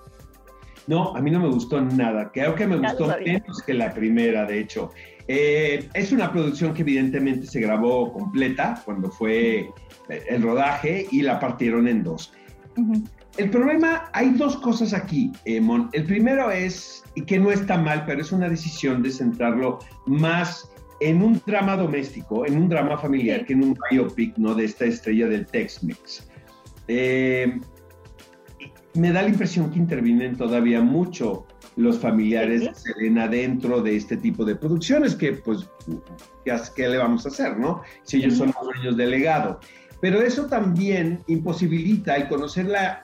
No, 0.88 1.16
a 1.16 1.22
mí 1.22 1.32
no 1.32 1.40
me 1.40 1.48
gustó 1.48 1.80
nada. 1.80 2.32
Creo 2.32 2.56
que 2.56 2.68
me 2.68 2.78
gustó 2.78 3.08
menos 3.24 3.62
que 3.66 3.74
la 3.74 3.94
primera, 3.94 4.46
de 4.46 4.60
hecho. 4.60 4.92
Eh, 5.34 5.88
es 5.94 6.12
una 6.12 6.30
producción 6.30 6.74
que 6.74 6.82
evidentemente 6.82 7.48
se 7.48 7.62
grabó 7.62 8.12
completa 8.12 8.82
cuando 8.84 9.10
fue 9.10 9.70
el 10.10 10.42
rodaje 10.42 11.08
y 11.10 11.22
la 11.22 11.40
partieron 11.40 11.88
en 11.88 12.04
dos. 12.04 12.34
El 13.38 13.50
problema, 13.50 14.10
hay 14.12 14.32
dos 14.32 14.58
cosas 14.58 14.92
aquí, 14.94 15.32
eh, 15.46 15.62
Mon. 15.62 15.90
El 15.94 16.04
primero 16.04 16.52
es, 16.52 17.06
y 17.16 17.22
que 17.22 17.40
no 17.40 17.50
está 17.50 17.78
mal, 17.78 18.04
pero 18.06 18.20
es 18.20 18.34
una 18.34 18.50
decisión 18.50 19.02
de 19.02 19.10
centrarlo 19.10 19.80
más 20.06 20.70
en 21.00 21.22
un 21.24 21.42
drama 21.46 21.78
doméstico, 21.78 22.46
en 22.46 22.58
un 22.58 22.68
drama 22.68 22.98
familiar, 22.98 23.46
que 23.46 23.54
en 23.54 23.64
un 23.64 23.78
biopic, 23.90 24.38
¿no? 24.38 24.54
De 24.54 24.66
esta 24.66 24.84
estrella 24.84 25.28
del 25.30 25.46
Tex-Mex. 25.46 26.28
Eh, 26.90 27.58
me 28.96 29.14
da 29.14 29.22
la 29.22 29.30
impresión 29.30 29.72
que 29.72 29.80
intervienen 29.80 30.36
todavía 30.36 30.82
mucho 30.82 31.46
los 31.82 32.00
familiares 32.00 32.62
de 32.62 32.74
Selena 32.76 33.28
dentro 33.28 33.82
de 33.82 33.96
este 33.96 34.18
tipo 34.18 34.46
de 34.46 34.56
producciones, 34.56 35.16
que 35.16 35.34
pues, 35.34 35.70
¿qué 36.76 36.88
le 36.88 36.98
vamos 36.98 37.26
a 37.26 37.30
hacer, 37.30 37.58
no? 37.58 37.82
Si 38.04 38.18
ellos 38.18 38.36
son 38.36 38.54
los 38.56 38.74
dueños 38.74 38.98
del 38.98 39.12
legado. 39.12 39.60
Pero 40.00 40.22
eso 40.22 40.48
también 40.48 41.24
imposibilita 41.28 42.16
el 42.16 42.28
conocerla, 42.28 43.04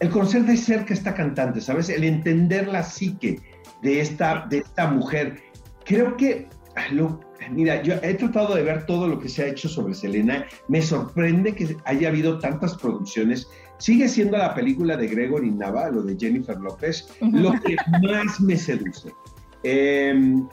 el 0.00 0.10
conocer 0.10 0.44
de 0.44 0.56
cerca 0.56 0.92
esta 0.92 1.14
cantante, 1.14 1.60
¿sabes? 1.60 1.88
El 1.88 2.04
entender 2.04 2.68
la 2.68 2.82
psique 2.82 3.40
de 3.82 4.00
esta, 4.00 4.46
de 4.50 4.58
esta 4.58 4.90
mujer. 4.90 5.40
Creo 5.84 6.16
que, 6.16 6.48
lo, 6.92 7.20
mira, 7.50 7.82
yo 7.82 7.94
he 8.02 8.14
tratado 8.14 8.54
de 8.54 8.62
ver 8.62 8.84
todo 8.86 9.08
lo 9.08 9.18
que 9.18 9.28
se 9.28 9.44
ha 9.44 9.46
hecho 9.46 9.68
sobre 9.68 9.94
Selena. 9.94 10.44
Me 10.68 10.82
sorprende 10.82 11.54
que 11.54 11.76
haya 11.84 12.08
habido 12.08 12.38
tantas 12.38 12.76
producciones 12.76 13.48
Sigue 13.78 14.08
siendo 14.08 14.38
la 14.38 14.54
película 14.54 14.96
de 14.96 15.08
Gregory 15.08 15.50
Nava, 15.50 15.90
lo 15.90 16.02
de 16.02 16.16
Jennifer 16.18 16.56
López, 16.58 17.08
lo 17.20 17.52
que 17.60 17.76
más 18.02 18.40
me 18.40 18.56
seduce. 18.56 19.12
Em, 19.62 20.46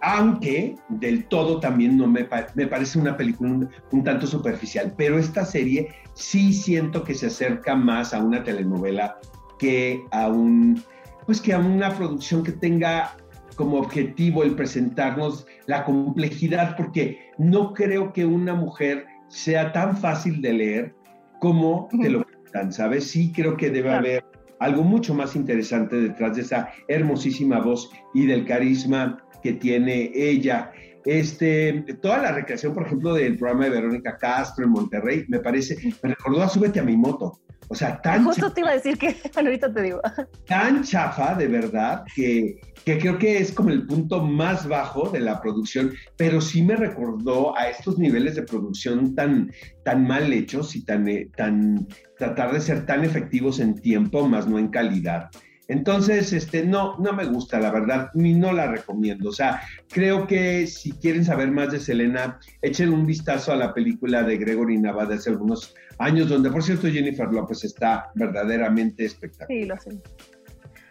aunque 0.00 0.76
del 0.88 1.24
todo 1.26 1.60
también 1.60 1.96
no 1.96 2.06
me, 2.06 2.28
me 2.54 2.66
parece 2.66 2.98
una 2.98 3.16
película 3.16 3.68
un, 3.90 4.04
tanto 4.04 4.26
superficial, 4.26 4.94
pero 4.96 5.18
esta 5.18 5.44
serie 5.44 5.88
sí 6.14 6.52
siento 6.52 7.02
que 7.02 7.14
se 7.14 7.26
acerca 7.26 7.74
más 7.74 8.14
a 8.14 8.22
una 8.22 8.44
telenovela 8.44 9.18
que 9.58 10.04
a 10.12 10.28
un, 10.28 10.82
pues 11.26 11.40
que 11.40 11.52
a 11.52 11.58
una 11.58 11.96
producción 11.96 12.44
que 12.44 12.52
tenga 12.52 13.16
como 13.56 13.78
objetivo 13.78 14.44
el 14.44 14.54
presentarnos 14.54 15.46
la 15.66 15.84
complejidad, 15.84 16.76
porque 16.76 17.32
no 17.38 17.72
creo 17.72 18.12
que 18.12 18.24
una 18.24 18.54
mujer 18.54 19.04
sea 19.26 19.72
tan 19.72 19.96
fácil 19.96 20.40
de 20.40 20.52
leer 20.52 20.94
como 21.40 21.88
te 22.00 22.10
lo 22.10 22.24
cuentan, 22.24 22.72
¿sabes? 22.72 23.10
Sí 23.10 23.32
creo 23.32 23.56
que 23.56 23.70
debe 23.70 23.92
haber 23.92 24.24
algo 24.60 24.82
mucho 24.82 25.14
más 25.14 25.36
interesante 25.36 25.96
detrás 25.96 26.36
de 26.36 26.42
esa 26.42 26.70
hermosísima 26.88 27.60
voz 27.60 27.90
y 28.14 28.26
del 28.26 28.44
carisma 28.44 29.24
que 29.42 29.52
tiene 29.52 30.10
ella. 30.14 30.72
Este, 31.08 31.86
toda 32.02 32.18
la 32.18 32.32
recreación, 32.32 32.74
por 32.74 32.84
ejemplo, 32.84 33.14
del 33.14 33.38
programa 33.38 33.64
de 33.64 33.70
Verónica 33.70 34.18
Castro 34.18 34.66
en 34.66 34.72
Monterrey, 34.72 35.24
me 35.28 35.38
parece, 35.38 35.74
me 36.02 36.10
recordó 36.10 36.42
a 36.42 36.50
Súbete 36.50 36.80
a 36.80 36.82
mi 36.82 36.98
moto. 36.98 37.40
O 37.68 37.74
sea, 37.74 37.98
tan. 38.02 38.24
Justo 38.24 38.52
te 38.52 38.60
iba 38.60 38.68
a 38.68 38.74
decir 38.74 38.98
que, 38.98 39.16
bueno, 39.32 39.48
ahorita 39.48 39.72
te 39.72 39.82
digo. 39.82 40.02
Tan 40.46 40.82
chafa, 40.84 41.34
de 41.34 41.48
verdad, 41.48 42.04
que, 42.14 42.60
que 42.84 42.98
creo 42.98 43.16
que 43.16 43.38
es 43.38 43.52
como 43.52 43.70
el 43.70 43.86
punto 43.86 44.22
más 44.22 44.68
bajo 44.68 45.08
de 45.08 45.20
la 45.20 45.40
producción, 45.40 45.94
pero 46.18 46.42
sí 46.42 46.62
me 46.62 46.76
recordó 46.76 47.56
a 47.56 47.70
estos 47.70 47.98
niveles 47.98 48.36
de 48.36 48.42
producción 48.42 49.14
tan, 49.14 49.50
tan 49.86 50.06
mal 50.06 50.30
hechos 50.30 50.76
y 50.76 50.84
tan, 50.84 51.08
eh, 51.08 51.30
tan 51.38 51.88
tratar 52.18 52.52
de 52.52 52.60
ser 52.60 52.84
tan 52.84 53.02
efectivos 53.02 53.60
en 53.60 53.76
tiempo, 53.76 54.28
más 54.28 54.46
no 54.46 54.58
en 54.58 54.68
calidad. 54.68 55.30
Entonces, 55.68 56.32
este, 56.32 56.64
no, 56.64 56.96
no 56.98 57.12
me 57.12 57.26
gusta, 57.26 57.60
la 57.60 57.70
verdad, 57.70 58.10
ni 58.14 58.32
no 58.32 58.52
la 58.52 58.66
recomiendo. 58.66 59.28
O 59.28 59.32
sea, 59.32 59.60
creo 59.90 60.26
que 60.26 60.66
si 60.66 60.92
quieren 60.92 61.26
saber 61.26 61.50
más 61.50 61.70
de 61.70 61.78
Selena, 61.78 62.40
echen 62.62 62.90
un 62.90 63.04
vistazo 63.04 63.52
a 63.52 63.56
la 63.56 63.74
película 63.74 64.22
de 64.22 64.38
Gregory 64.38 64.78
Nava 64.78 65.04
de 65.04 65.16
hace 65.16 65.28
algunos 65.28 65.74
años, 65.98 66.30
donde 66.30 66.50
por 66.50 66.62
cierto 66.62 66.88
Jennifer 66.88 67.28
López 67.30 67.64
está 67.64 68.10
verdaderamente 68.14 69.04
espectacular. 69.04 69.48
Sí, 69.48 69.64
lo 69.66 69.76
sé. 69.78 69.90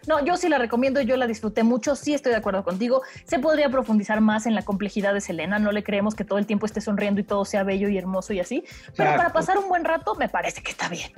No, 0.07 0.23
yo 0.23 0.37
sí 0.37 0.47
la 0.47 0.57
recomiendo, 0.57 1.01
yo 1.01 1.17
la 1.17 1.27
disfruté 1.27 1.63
mucho, 1.63 1.95
sí 1.95 2.13
estoy 2.13 2.31
de 2.31 2.37
acuerdo 2.37 2.63
contigo. 2.63 3.01
Se 3.25 3.39
podría 3.39 3.69
profundizar 3.69 4.21
más 4.21 4.45
en 4.45 4.55
la 4.55 4.61
complejidad 4.61 5.13
de 5.13 5.19
Selena, 5.19 5.59
no 5.59 5.73
le 5.73 5.83
creemos 5.83 6.15
que 6.15 6.23
todo 6.23 6.39
el 6.39 6.45
tiempo 6.45 6.65
esté 6.65 6.79
sonriendo 6.79 7.19
y 7.19 7.25
todo 7.25 7.43
sea 7.43 7.63
bello 7.63 7.89
y 7.89 7.97
hermoso 7.97 8.31
y 8.31 8.39
así, 8.39 8.63
pero 8.95 9.17
para 9.17 9.33
pasar 9.33 9.57
un 9.57 9.67
buen 9.67 9.83
rato 9.83 10.15
me 10.15 10.29
parece 10.29 10.61
que 10.61 10.71
está 10.71 10.87
bien. 10.87 11.11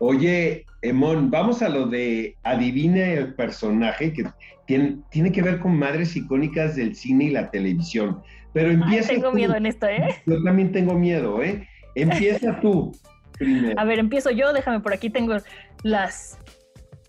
Oye, 0.00 0.64
Emón, 0.82 1.30
vamos 1.30 1.62
a 1.62 1.68
lo 1.68 1.86
de 1.86 2.36
adivine 2.44 3.14
el 3.14 3.34
personaje 3.34 4.12
que 4.12 4.24
tiene, 4.66 4.98
tiene 5.10 5.32
que 5.32 5.42
ver 5.42 5.58
con 5.58 5.76
madres 5.76 6.14
icónicas 6.14 6.76
del 6.76 6.94
cine 6.94 7.24
y 7.24 7.30
la 7.30 7.50
televisión. 7.50 8.22
Pero 8.52 8.70
empieza. 8.70 9.08
tengo 9.10 9.32
miedo 9.32 9.54
en 9.54 9.66
esto, 9.66 9.86
¿eh? 9.86 10.22
Yo 10.26 10.42
también 10.42 10.72
tengo 10.72 10.94
miedo, 10.94 11.42
¿eh? 11.42 11.68
Empieza 11.94 12.60
tú. 12.60 12.92
A 13.76 13.84
ver, 13.84 13.98
empiezo 13.98 14.30
yo, 14.30 14.52
déjame 14.52 14.80
por 14.80 14.92
aquí 14.92 15.10
tengo 15.10 15.36
las 15.84 16.38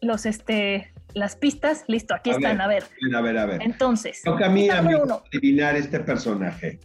los 0.02 0.26
este 0.26 0.94
las 1.16 1.36
pistas, 1.36 1.86
listo, 1.88 2.14
aquí 2.14 2.30
están, 2.30 2.62
a 2.62 2.68
ver. 2.68 2.84
A 3.16 3.22
ver, 3.22 3.38
a 3.38 3.46
ver. 3.48 3.64
Entonces, 3.64 4.22
toca 4.24 4.46
a 4.46 4.50
mí, 4.50 4.70
a 4.70 4.82
mí 4.84 4.94
adivinar 5.34 5.76
este 5.76 6.00
personaje. 6.00 6.80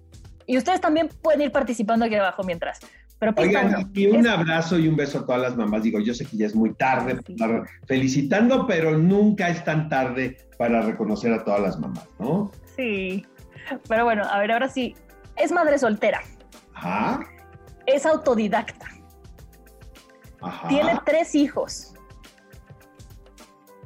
Y 0.47 0.57
ustedes 0.57 0.81
también 0.81 1.09
pueden 1.23 1.43
ir 1.43 1.53
participando 1.53 2.07
aquí 2.07 2.15
abajo 2.15 2.43
mientras. 2.43 2.81
Pero 3.19 3.33
Oigan, 3.37 3.91
y 3.95 4.07
un 4.07 4.27
abrazo 4.27 4.79
y 4.79 4.89
un 4.89 4.97
beso 4.97 5.21
a 5.21 5.27
todas 5.27 5.41
las 5.41 5.57
mamás. 5.57 5.83
Digo, 5.83 6.01
yo 6.01 6.15
sé 6.15 6.27
que 6.27 6.37
ya 6.37 6.47
es 6.47 6.55
muy 6.55 6.75
tarde 6.75 7.21
para 7.39 7.65
felicitando, 7.87 8.67
pero 8.67 8.99
nunca 8.99 9.49
es 9.49 9.65
tan 9.65 9.89
tarde 9.89 10.37
para 10.59 10.83
reconocer 10.83 11.33
a 11.33 11.45
todas 11.45 11.61
las 11.61 11.79
mamás, 11.79 12.07
¿no? 12.19 12.51
Sí. 12.77 13.25
Pero 13.89 14.05
bueno, 14.05 14.25
a 14.25 14.39
ver, 14.39 14.53
ahora 14.53 14.69
sí. 14.69 14.95
Es 15.37 15.51
madre 15.53 15.79
soltera. 15.79 16.21
Ajá. 16.75 17.21
Es 17.87 18.07
autodidacta. 18.07 18.87
Ajá. 20.41 20.69
Tiene 20.69 21.01
tres 21.05 21.35
hijos. 21.35 21.95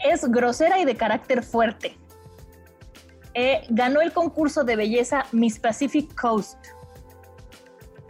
Es 0.00 0.24
grosera 0.30 0.78
y 0.78 0.84
de 0.84 0.96
carácter 0.96 1.42
fuerte. 1.42 1.96
Eh, 3.34 3.62
ganó 3.68 4.00
el 4.00 4.12
concurso 4.12 4.64
de 4.64 4.76
belleza 4.76 5.24
Miss 5.32 5.58
Pacific 5.58 6.12
Coast. 6.20 6.58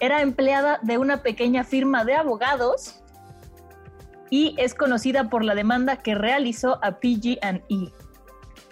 Era 0.00 0.22
empleada 0.22 0.78
de 0.82 0.98
una 0.98 1.22
pequeña 1.22 1.64
firma 1.64 2.04
de 2.04 2.14
abogados 2.14 3.02
y 4.30 4.54
es 4.58 4.74
conocida 4.74 5.28
por 5.28 5.44
la 5.44 5.54
demanda 5.54 5.96
que 5.96 6.14
realizó 6.14 6.78
a 6.84 6.98
PG&E. 7.00 7.92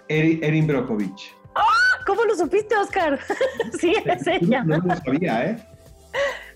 Erin 0.09 0.67
Brokovich. 0.67 1.35
¡Ah! 1.55 1.63
¿Cómo 2.05 2.23
lo 2.23 2.35
supiste, 2.35 2.75
Oscar? 2.75 3.19
sí, 3.79 3.93
es 4.05 4.27
ella. 4.27 4.63
No, 4.63 4.77
lo 4.77 4.95
sabía, 4.95 5.45
¿eh? 5.45 5.67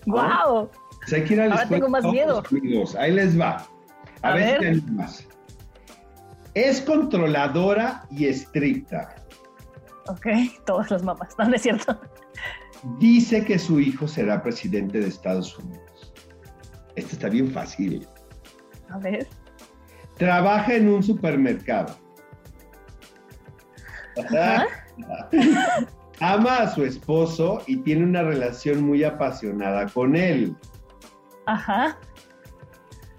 ¡Wow! 0.06 0.70
Pues 1.08 1.30
Ahora 1.38 1.68
tengo 1.68 1.88
más 1.88 2.04
miedo. 2.04 2.42
Ahí 2.98 3.12
les 3.12 3.38
va. 3.38 3.66
A, 4.22 4.34
ver, 4.34 4.74
si 4.74 4.80
si 4.80 4.90
más. 4.92 5.26
Es 6.54 6.80
controladora 6.80 8.04
y 8.10 8.26
estricta. 8.26 9.16
Ok, 10.06 10.26
todas 10.64 10.90
las 10.90 11.02
mamás, 11.02 11.34
no, 11.38 11.54
es 11.54 11.62
cierto. 11.62 12.00
Dice 12.98 13.44
que 13.44 13.58
su 13.58 13.78
hijo 13.80 14.08
será 14.08 14.42
presidente 14.42 14.98
de 14.98 15.06
Estados 15.06 15.56
Unidos. 15.58 16.12
Esto 16.96 17.12
está 17.12 17.28
bien 17.28 17.50
fácil. 17.50 18.06
A 18.90 18.98
ver. 18.98 19.26
Trabaja 20.16 20.74
en 20.74 20.88
un 20.88 21.02
supermercado. 21.02 21.96
Ama 26.20 26.58
a 26.58 26.74
su 26.74 26.84
esposo 26.84 27.62
y 27.66 27.78
tiene 27.78 28.04
una 28.04 28.22
relación 28.22 28.82
muy 28.82 29.02
apasionada 29.04 29.86
con 29.86 30.14
él. 30.14 30.54
Ajá. 31.46 31.98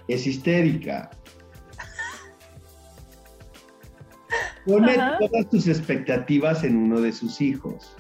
Es 0.08 0.27
histérica. 0.27 1.10
Pone 4.65 4.96
todas 5.20 5.50
tus 5.50 5.67
expectativas 5.67 6.63
en 6.63 6.77
uno 6.77 7.01
de 7.01 7.12
sus 7.12 7.41
hijos. 7.41 7.98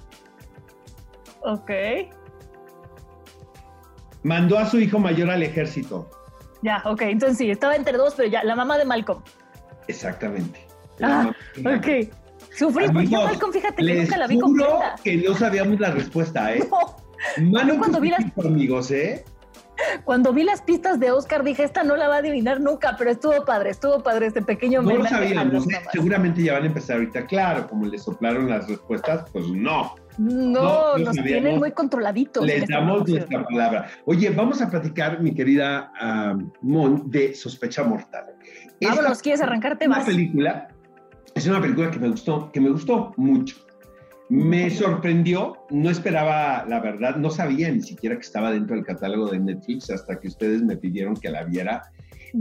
Ok. 1.43 1.71
Mandó 4.23 4.57
a 4.57 4.65
su 4.65 4.79
hijo 4.79 4.99
mayor 4.99 5.29
al 5.29 5.43
ejército. 5.43 6.09
Ya, 6.61 6.81
ok. 6.85 7.01
Entonces 7.01 7.37
sí, 7.37 7.51
estaba 7.51 7.75
entre 7.75 7.97
dos, 7.97 8.13
pero 8.15 8.29
ya, 8.29 8.43
la 8.43 8.55
mamá 8.55 8.77
de 8.77 8.85
Malcolm. 8.85 9.21
Exactamente. 9.87 10.65
Ah, 11.01 11.31
ok. 11.59 12.09
Sufrí, 12.55 12.87
porque 12.87 13.09
Malcolm, 13.09 13.51
fíjate 13.51 13.83
que 13.83 13.95
nunca 13.95 14.17
la 14.17 14.27
vi 14.27 14.39
completa. 14.39 14.95
que 15.03 15.17
no 15.17 15.35
sabíamos 15.35 15.79
la 15.79 15.91
respuesta, 15.91 16.53
¿eh? 16.53 16.67
No. 17.39 17.51
Mano 17.51 17.77
cuando 17.77 17.99
vi 17.99 18.09
las... 18.09 18.25
amigos, 18.45 18.91
¿eh? 18.91 19.23
Cuando 20.03 20.33
vi 20.33 20.43
las 20.43 20.61
pistas 20.61 20.99
de 20.99 21.11
Oscar 21.11 21.43
dije, 21.43 21.63
esta 21.63 21.83
no 21.83 21.95
la 21.95 22.07
va 22.07 22.15
a 22.15 22.17
adivinar 22.19 22.61
nunca, 22.61 22.95
pero 22.97 23.09
estuvo 23.09 23.43
padre, 23.43 23.71
estuvo 23.71 24.03
padre 24.03 24.27
este 24.27 24.41
pequeño 24.41 24.81
No 24.81 24.97
lo 24.97 25.05
sabíamos, 25.05 25.67
¿eh? 25.71 25.81
seguramente 25.91 26.43
ya 26.43 26.53
van 26.53 26.63
a 26.63 26.67
empezar 26.67 26.97
ahorita, 26.97 27.25
claro, 27.25 27.67
como 27.67 27.87
le 27.87 27.97
soplaron 27.97 28.49
las 28.49 28.67
respuestas, 28.67 29.29
pues 29.31 29.47
no. 29.47 29.95
No, 30.17 30.97
nos 30.97 31.15
tienen 31.15 31.59
muy 31.59 31.71
controladitos. 31.71 32.45
Les 32.45 32.67
damos 32.67 33.07
nuestra 33.07 33.43
palabra. 33.43 33.89
Oye, 34.05 34.29
vamos 34.29 34.61
a 34.61 34.69
platicar, 34.69 35.21
mi 35.21 35.33
querida 35.33 35.91
Mon, 36.61 37.09
de 37.09 37.33
Sospecha 37.33 37.83
Mortal. 37.83 38.25
Vámonos, 38.81 39.21
¿quieres 39.21 39.41
arrancarte 39.41 39.87
más? 39.87 40.05
película, 40.05 40.67
es 41.35 41.47
una 41.47 41.61
película 41.61 41.89
que 41.89 41.99
me 41.99 42.09
gustó, 42.09 42.51
que 42.51 42.61
me 42.61 42.69
gustó 42.69 43.13
mucho. 43.17 43.55
Me 44.29 44.69
sorprendió, 44.69 45.57
no 45.69 45.89
esperaba, 45.89 46.65
la 46.67 46.79
verdad, 46.79 47.17
no 47.17 47.29
sabía 47.29 47.69
ni 47.69 47.81
siquiera 47.81 48.15
que 48.15 48.21
estaba 48.21 48.51
dentro 48.51 48.75
del 48.75 48.85
catálogo 48.85 49.29
de 49.29 49.39
Netflix 49.39 49.89
hasta 49.89 50.19
que 50.19 50.27
ustedes 50.27 50.61
me 50.63 50.77
pidieron 50.77 51.15
que 51.15 51.29
la 51.29 51.43
viera. 51.43 51.83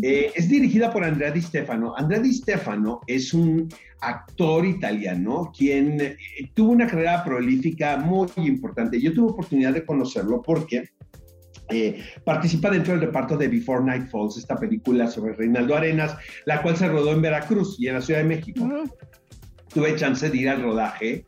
Eh, 0.00 0.32
es 0.34 0.48
dirigida 0.48 0.90
por 0.90 1.04
Andrea 1.04 1.30
Di 1.30 1.42
Stefano. 1.42 1.94
Andrea 1.96 2.20
Di 2.20 2.32
Stefano 2.32 3.00
es 3.06 3.34
un 3.34 3.68
actor 4.00 4.64
italiano 4.64 5.52
quien 5.56 6.00
eh, 6.00 6.16
tuvo 6.54 6.72
una 6.72 6.86
carrera 6.86 7.22
prolífica 7.22 7.98
muy 7.98 8.28
importante. 8.36 9.00
Yo 9.00 9.12
tuve 9.12 9.32
oportunidad 9.32 9.74
de 9.74 9.84
conocerlo 9.84 10.40
porque 10.40 10.88
eh, 11.68 12.02
participa 12.24 12.70
dentro 12.70 12.94
del 12.94 13.02
reparto 13.02 13.36
de 13.36 13.48
Before 13.48 13.84
Night 13.84 14.08
Falls, 14.08 14.38
esta 14.38 14.56
película 14.56 15.08
sobre 15.08 15.34
Reinaldo 15.34 15.76
Arenas, 15.76 16.16
la 16.46 16.62
cual 16.62 16.76
se 16.76 16.88
rodó 16.88 17.12
en 17.12 17.22
Veracruz 17.22 17.76
y 17.78 17.88
en 17.88 17.94
la 17.94 18.00
Ciudad 18.00 18.20
de 18.20 18.28
México. 18.28 18.66
Tuve 19.72 19.96
chance 19.96 20.28
de 20.28 20.36
ir 20.36 20.48
al 20.48 20.62
rodaje 20.62 21.26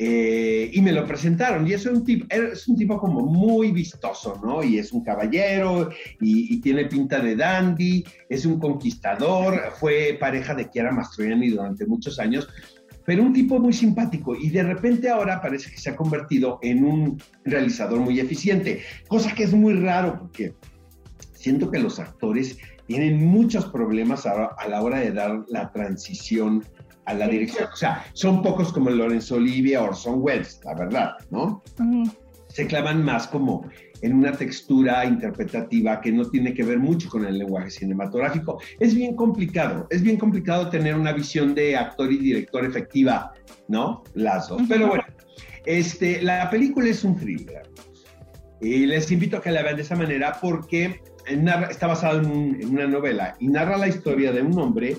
eh, 0.00 0.70
y 0.72 0.80
me 0.80 0.92
lo 0.92 1.04
presentaron. 1.04 1.66
Y 1.66 1.72
es 1.72 1.84
un, 1.86 2.04
tipo, 2.04 2.26
es 2.30 2.68
un 2.68 2.76
tipo 2.76 2.98
como 2.98 3.20
muy 3.22 3.72
vistoso, 3.72 4.40
¿no? 4.44 4.62
Y 4.62 4.78
es 4.78 4.92
un 4.92 5.02
caballero 5.02 5.90
y, 6.20 6.60
tiene 6.60 6.84
pinta 6.86 7.18
de 7.18 7.34
dandy, 7.34 8.04
es 8.28 8.46
un 8.46 8.58
conquistador, 8.58 9.72
fue 9.78 10.16
pareja 10.20 10.54
de 10.54 10.70
Chiara 10.70 10.92
Mastroianni 10.92 11.50
durante 11.50 11.86
muchos 11.86 12.18
años, 12.18 12.48
pero 13.04 13.22
un 13.22 13.32
tipo 13.32 13.58
muy 13.58 13.72
simpático. 13.72 14.36
Y 14.36 14.50
de 14.50 14.62
repente 14.62 15.08
ahora 15.08 15.40
parece 15.40 15.70
que 15.70 15.78
se 15.78 15.90
ha 15.90 15.96
convertido 15.96 16.58
en 16.62 16.84
un 16.84 17.22
realizador 17.44 17.98
muy 17.98 18.20
eficiente, 18.20 18.82
cosa 19.08 19.34
que 19.34 19.44
es 19.44 19.52
muy 19.52 19.74
raro 19.74 20.18
porque 20.20 20.54
siento 21.32 21.70
que 21.70 21.78
los 21.78 21.98
actores 21.98 22.58
tienen 22.86 23.24
muchos 23.26 23.66
problemas 23.66 24.26
a 24.26 24.68
la 24.68 24.82
hora 24.82 25.00
de 25.00 25.12
dar 25.12 25.44
la 25.48 25.70
transición 25.72 26.64
a 27.08 27.14
la 27.14 27.26
dirección. 27.26 27.68
O 27.72 27.76
sea, 27.76 28.04
son 28.12 28.42
pocos 28.42 28.72
como 28.72 28.90
Lorenzo 28.90 29.36
Olivia 29.36 29.82
o 29.82 29.86
Orson 29.86 30.16
Welles, 30.18 30.60
la 30.64 30.74
verdad, 30.74 31.10
¿no? 31.30 31.62
Se 32.48 32.66
clavan 32.66 33.02
más 33.02 33.26
como 33.26 33.68
en 34.02 34.14
una 34.14 34.32
textura 34.32 35.04
interpretativa 35.04 36.00
que 36.00 36.12
no 36.12 36.28
tiene 36.28 36.52
que 36.54 36.62
ver 36.62 36.78
mucho 36.78 37.08
con 37.08 37.24
el 37.24 37.38
lenguaje 37.38 37.70
cinematográfico. 37.70 38.60
Es 38.78 38.94
bien 38.94 39.16
complicado, 39.16 39.86
es 39.90 40.02
bien 40.02 40.18
complicado 40.18 40.68
tener 40.68 40.94
una 40.94 41.12
visión 41.12 41.54
de 41.54 41.76
actor 41.76 42.12
y 42.12 42.18
director 42.18 42.64
efectiva, 42.64 43.32
¿no? 43.68 44.04
Las 44.14 44.48
dos. 44.48 44.62
Pero 44.68 44.88
bueno, 44.88 45.04
este, 45.64 46.22
la 46.22 46.48
película 46.50 46.88
es 46.88 47.04
un 47.04 47.16
thriller. 47.16 47.62
Y 48.60 48.86
les 48.86 49.10
invito 49.10 49.38
a 49.38 49.42
que 49.42 49.50
la 49.50 49.62
vean 49.62 49.76
de 49.76 49.82
esa 49.82 49.96
manera 49.96 50.36
porque 50.40 51.00
está 51.70 51.86
basado 51.86 52.20
en, 52.20 52.60
en 52.60 52.70
una 52.70 52.86
novela 52.86 53.36
y 53.38 53.48
narra 53.48 53.76
la 53.78 53.88
historia 53.88 54.32
de 54.32 54.42
un 54.42 54.58
hombre 54.58 54.96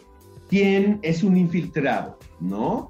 quien 0.49 0.99
es 1.03 1.23
un 1.23 1.37
infiltrado, 1.37 2.17
¿no? 2.39 2.89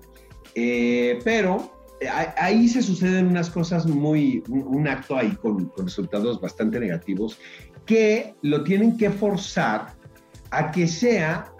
Eh, 0.55 1.19
pero 1.23 1.71
eh, 1.99 2.07
ahí 2.37 2.67
se 2.67 2.81
suceden 2.81 3.27
unas 3.27 3.49
cosas 3.49 3.85
muy, 3.85 4.41
un, 4.47 4.87
acto 4.87 5.17
ahí 5.17 5.35
con, 5.35 5.71
resultados 5.77 6.41
bastante 6.41 6.79
negativos, 6.79 7.37
que 7.85 8.33
lo 8.41 8.63
tienen 8.63 8.97
que 8.97 9.09
forzar 9.11 9.93
a 10.51 10.71
que 10.71 10.87
sea 10.87 11.53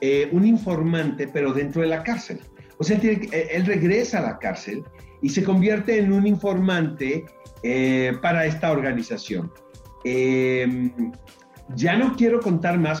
eh, 0.00 0.28
un 0.30 0.46
informante, 0.46 1.26
pero 1.26 1.52
dentro 1.52 1.82
de 1.82 1.88
la 1.88 2.02
cárcel. 2.02 2.40
O 2.78 2.84
sea, 2.84 3.00
él 3.00 3.64
regresa 3.64 4.18
a 4.18 4.22
la 4.22 4.38
cárcel 4.38 4.84
y 5.22 5.30
se 5.30 5.42
convierte 5.42 5.98
en 5.98 6.12
un 6.12 6.26
informante 6.26 7.24
para 8.20 8.44
esta 8.44 8.70
organización. 8.70 9.50
ya 11.74 11.96
no 11.96 12.14
quiero 12.14 12.40
contar 12.40 12.78
más 12.78 13.00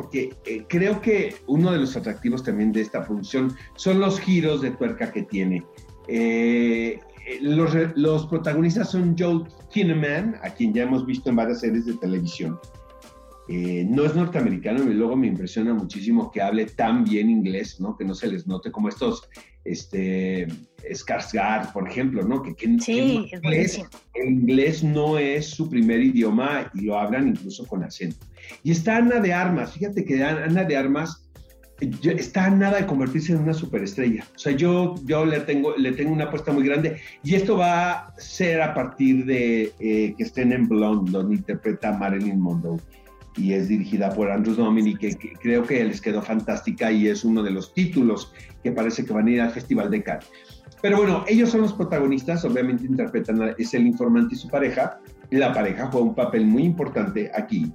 Porque 0.00 0.34
eh, 0.46 0.64
creo 0.66 1.02
que 1.02 1.34
uno 1.46 1.72
de 1.72 1.78
los 1.78 1.94
atractivos 1.94 2.42
también 2.42 2.72
de 2.72 2.80
esta 2.80 3.02
función 3.02 3.54
son 3.76 4.00
los 4.00 4.18
giros 4.18 4.62
de 4.62 4.70
tuerca 4.70 5.12
que 5.12 5.24
tiene. 5.24 5.62
Eh, 6.08 6.98
eh, 7.26 7.38
los, 7.42 7.74
los, 7.96 8.26
protagonistas 8.26 8.90
son 8.90 9.14
Joe 9.18 9.44
Kinnaman, 9.70 10.36
a 10.42 10.48
quien 10.54 10.72
ya 10.72 10.84
hemos 10.84 11.04
visto 11.04 11.28
en 11.28 11.36
varias 11.36 11.60
series 11.60 11.84
de 11.84 11.94
televisión. 11.94 12.58
Eh, 13.52 13.84
no 13.86 14.04
es 14.06 14.14
norteamericano 14.14 14.90
y 14.90 14.94
luego 14.94 15.16
me 15.16 15.26
impresiona 15.26 15.74
muchísimo 15.74 16.30
que 16.30 16.40
hable 16.40 16.66
tan 16.66 17.04
bien 17.04 17.28
inglés, 17.28 17.78
¿no? 17.78 17.96
Que 17.96 18.04
no 18.04 18.14
se 18.14 18.28
les 18.28 18.46
note 18.46 18.70
como 18.70 18.88
estos, 18.88 19.28
este, 19.64 20.46
Skarsgård, 20.88 21.72
por 21.72 21.86
ejemplo, 21.88 22.22
¿no? 22.22 22.42
Que, 22.42 22.54
que, 22.54 22.78
sí, 22.78 23.26
que 23.28 23.36
inglés, 23.36 23.82
el 24.14 24.28
inglés 24.30 24.82
no 24.82 25.18
es 25.18 25.50
su 25.50 25.68
primer 25.68 26.00
idioma 26.00 26.70
y 26.74 26.82
lo 26.82 26.98
hablan 26.98 27.28
incluso 27.28 27.66
con 27.66 27.82
acento. 27.82 28.24
Y 28.62 28.72
está 28.72 28.96
Ana 28.96 29.20
de 29.20 29.32
Armas, 29.32 29.72
fíjate 29.72 30.04
que 30.04 30.22
Ana 30.22 30.64
de 30.64 30.76
Armas 30.76 31.30
está 31.80 32.46
a 32.46 32.50
nada 32.50 32.78
de 32.78 32.86
convertirse 32.86 33.32
en 33.32 33.38
una 33.38 33.54
superestrella. 33.54 34.24
O 34.34 34.38
sea, 34.38 34.52
yo, 34.52 34.94
yo 35.04 35.24
le, 35.24 35.40
tengo, 35.40 35.74
le 35.76 35.92
tengo 35.92 36.12
una 36.12 36.24
apuesta 36.24 36.52
muy 36.52 36.64
grande 36.64 37.00
y 37.22 37.34
esto 37.34 37.56
va 37.56 37.92
a 37.92 38.14
ser 38.18 38.60
a 38.60 38.74
partir 38.74 39.24
de 39.24 39.72
eh, 39.80 40.14
que 40.16 40.22
estén 40.22 40.52
en 40.52 40.68
Blonde, 40.68 41.10
donde 41.10 41.36
interpreta 41.36 41.90
a 41.90 41.98
Marilyn 41.98 42.40
Monroe 42.40 42.78
y 43.36 43.52
es 43.52 43.68
dirigida 43.68 44.10
por 44.10 44.30
Andrew 44.30 44.54
Dominic, 44.54 44.98
que, 44.98 45.10
que, 45.14 45.32
creo 45.34 45.62
que 45.64 45.82
les 45.84 46.00
quedó 46.00 46.20
fantástica 46.20 46.90
y 46.92 47.08
es 47.08 47.24
uno 47.24 47.42
de 47.42 47.50
los 47.50 47.72
títulos 47.72 48.32
que 48.62 48.72
parece 48.72 49.04
que 49.04 49.12
van 49.12 49.28
a 49.28 49.30
ir 49.30 49.40
al 49.40 49.50
Festival 49.50 49.90
de 49.90 50.02
Cannes. 50.02 50.26
Pero 50.82 50.98
bueno, 50.98 51.24
ellos 51.28 51.50
son 51.50 51.62
los 51.62 51.72
protagonistas, 51.72 52.44
obviamente 52.44 52.86
interpretan, 52.86 53.42
a, 53.42 53.50
es 53.50 53.72
el 53.74 53.86
informante 53.86 54.34
y 54.34 54.38
su 54.38 54.48
pareja, 54.48 54.98
la 55.30 55.52
pareja 55.52 55.86
juega 55.86 56.06
un 56.06 56.14
papel 56.14 56.44
muy 56.46 56.64
importante 56.64 57.30
aquí, 57.34 57.72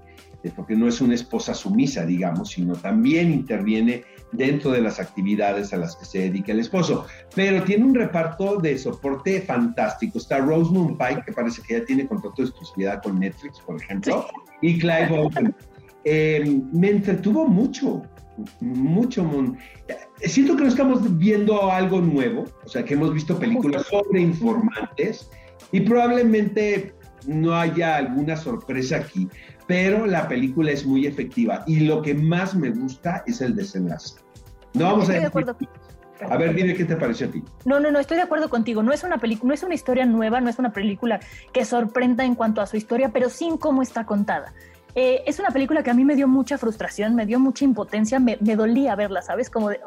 porque 0.52 0.75
no 0.75 0.88
es 0.88 1.02
una 1.02 1.16
esposa 1.16 1.54
sumisa, 1.54 2.06
digamos, 2.06 2.52
sino 2.52 2.74
también 2.75 3.32
interviene 3.32 4.04
dentro 4.32 4.72
de 4.72 4.82
las 4.82 5.00
actividades 5.00 5.74
a 5.74 5.78
las 5.78 5.96
que 5.96 6.06
se 6.06 6.20
dedica 6.20 6.52
el 6.52 6.60
esposo. 6.60 7.06
Pero 7.34 7.64
tiene 7.64 7.86
un 7.86 7.96
reparto 7.96 8.58
de 8.58 8.78
soporte 8.78 9.42
fantástico. 9.42 10.18
Está 10.18 10.40
Rosamund 10.40 10.98
Pike, 10.98 11.24
que 11.25 11.32
parece 11.32 11.62
que 11.62 11.80
ya 11.80 11.86
tiene 11.86 12.08
contrato 12.08 12.42
de 12.42 12.50
exclusividad 12.50 13.02
con 13.02 13.20
Netflix, 13.20 13.60
por 13.62 13.82
ejemplo, 13.82 14.28
y 14.62 14.78
Clive 14.80 15.10
Owen. 15.12 15.56
Eh, 16.04 16.62
me 16.72 16.90
entretuvo 16.90 17.48
mucho, 17.48 18.04
mucho. 18.60 19.28
Siento 20.20 20.56
que 20.56 20.64
no 20.64 20.70
estamos 20.70 21.18
viendo 21.18 21.72
algo 21.72 22.00
nuevo, 22.02 22.46
o 22.64 22.68
sea, 22.68 22.86
que 22.86 22.94
hemos 22.94 23.14
visto 23.14 23.40
películas 23.40 23.86
sobre 23.88 24.22
informantes 24.22 25.30
y 25.72 25.82
probablemente 25.82 26.94
no 27.28 27.56
haya 27.56 27.98
alguna 27.98 28.38
sorpresa 28.38 28.98
aquí, 28.98 29.28
pero 29.67 30.05
la 30.05 30.27
película 30.27 30.72
es 30.72 30.86
muy 30.86 31.05
efectiva 31.05 31.63
y 31.67 31.81
lo 31.81 32.01
que 32.01 32.13
más 32.13 32.55
me 32.55 32.69
gusta 32.69 33.24
es 33.25 33.41
el 33.41 33.55
desenlace. 33.55 34.15
No 34.74 34.86
vamos 34.86 35.03
estoy 35.03 35.17
a 35.17 35.19
de 35.22 35.25
acuerdo. 35.27 35.55
A 36.29 36.38
ver, 36.38 36.55
dime 36.55 36.74
qué 36.74 36.86
te 36.86 36.95
pareció 36.95 37.27
a 37.27 37.31
ti. 37.31 37.43
No, 37.65 37.79
no, 37.79 37.91
no, 37.91 38.00
estoy 38.00 38.17
de 38.17 38.24
acuerdo 38.24 38.50
contigo. 38.50 38.81
No 38.84 38.93
es 38.93 39.03
una 39.03 39.17
película, 39.17 39.50
no 39.50 39.53
es 39.53 39.63
una 39.63 39.75
historia 39.75 40.05
nueva, 40.05 40.39
no 40.39 40.50
es 40.50 40.60
una 40.60 40.72
película 40.72 41.19
que 41.51 41.65
sorprenda 41.65 42.24
en 42.24 42.36
cuanto 42.36 42.62
a 42.62 42.67
su 42.67 42.77
historia, 42.77 43.10
pero 43.10 43.29
sí 43.29 43.45
en 43.45 43.57
cómo 43.57 43.81
está 43.81 44.05
contada. 44.05 44.53
Eh, 44.98 45.24
es 45.27 45.39
una 45.39 45.50
película 45.50 45.84
que 45.84 45.91
a 45.91 45.93
mí 45.93 46.05
me 46.05 46.15
dio 46.15 46.25
mucha 46.25 46.57
frustración, 46.57 47.15
me 47.15 47.25
dio 47.25 47.38
mucha 47.38 47.65
impotencia, 47.65 48.17
me, 48.17 48.38
me 48.39 48.55
dolía 48.55 48.95
verla, 48.95 49.22
¿sabes? 49.22 49.50
Como 49.50 49.69
de, 49.69 49.81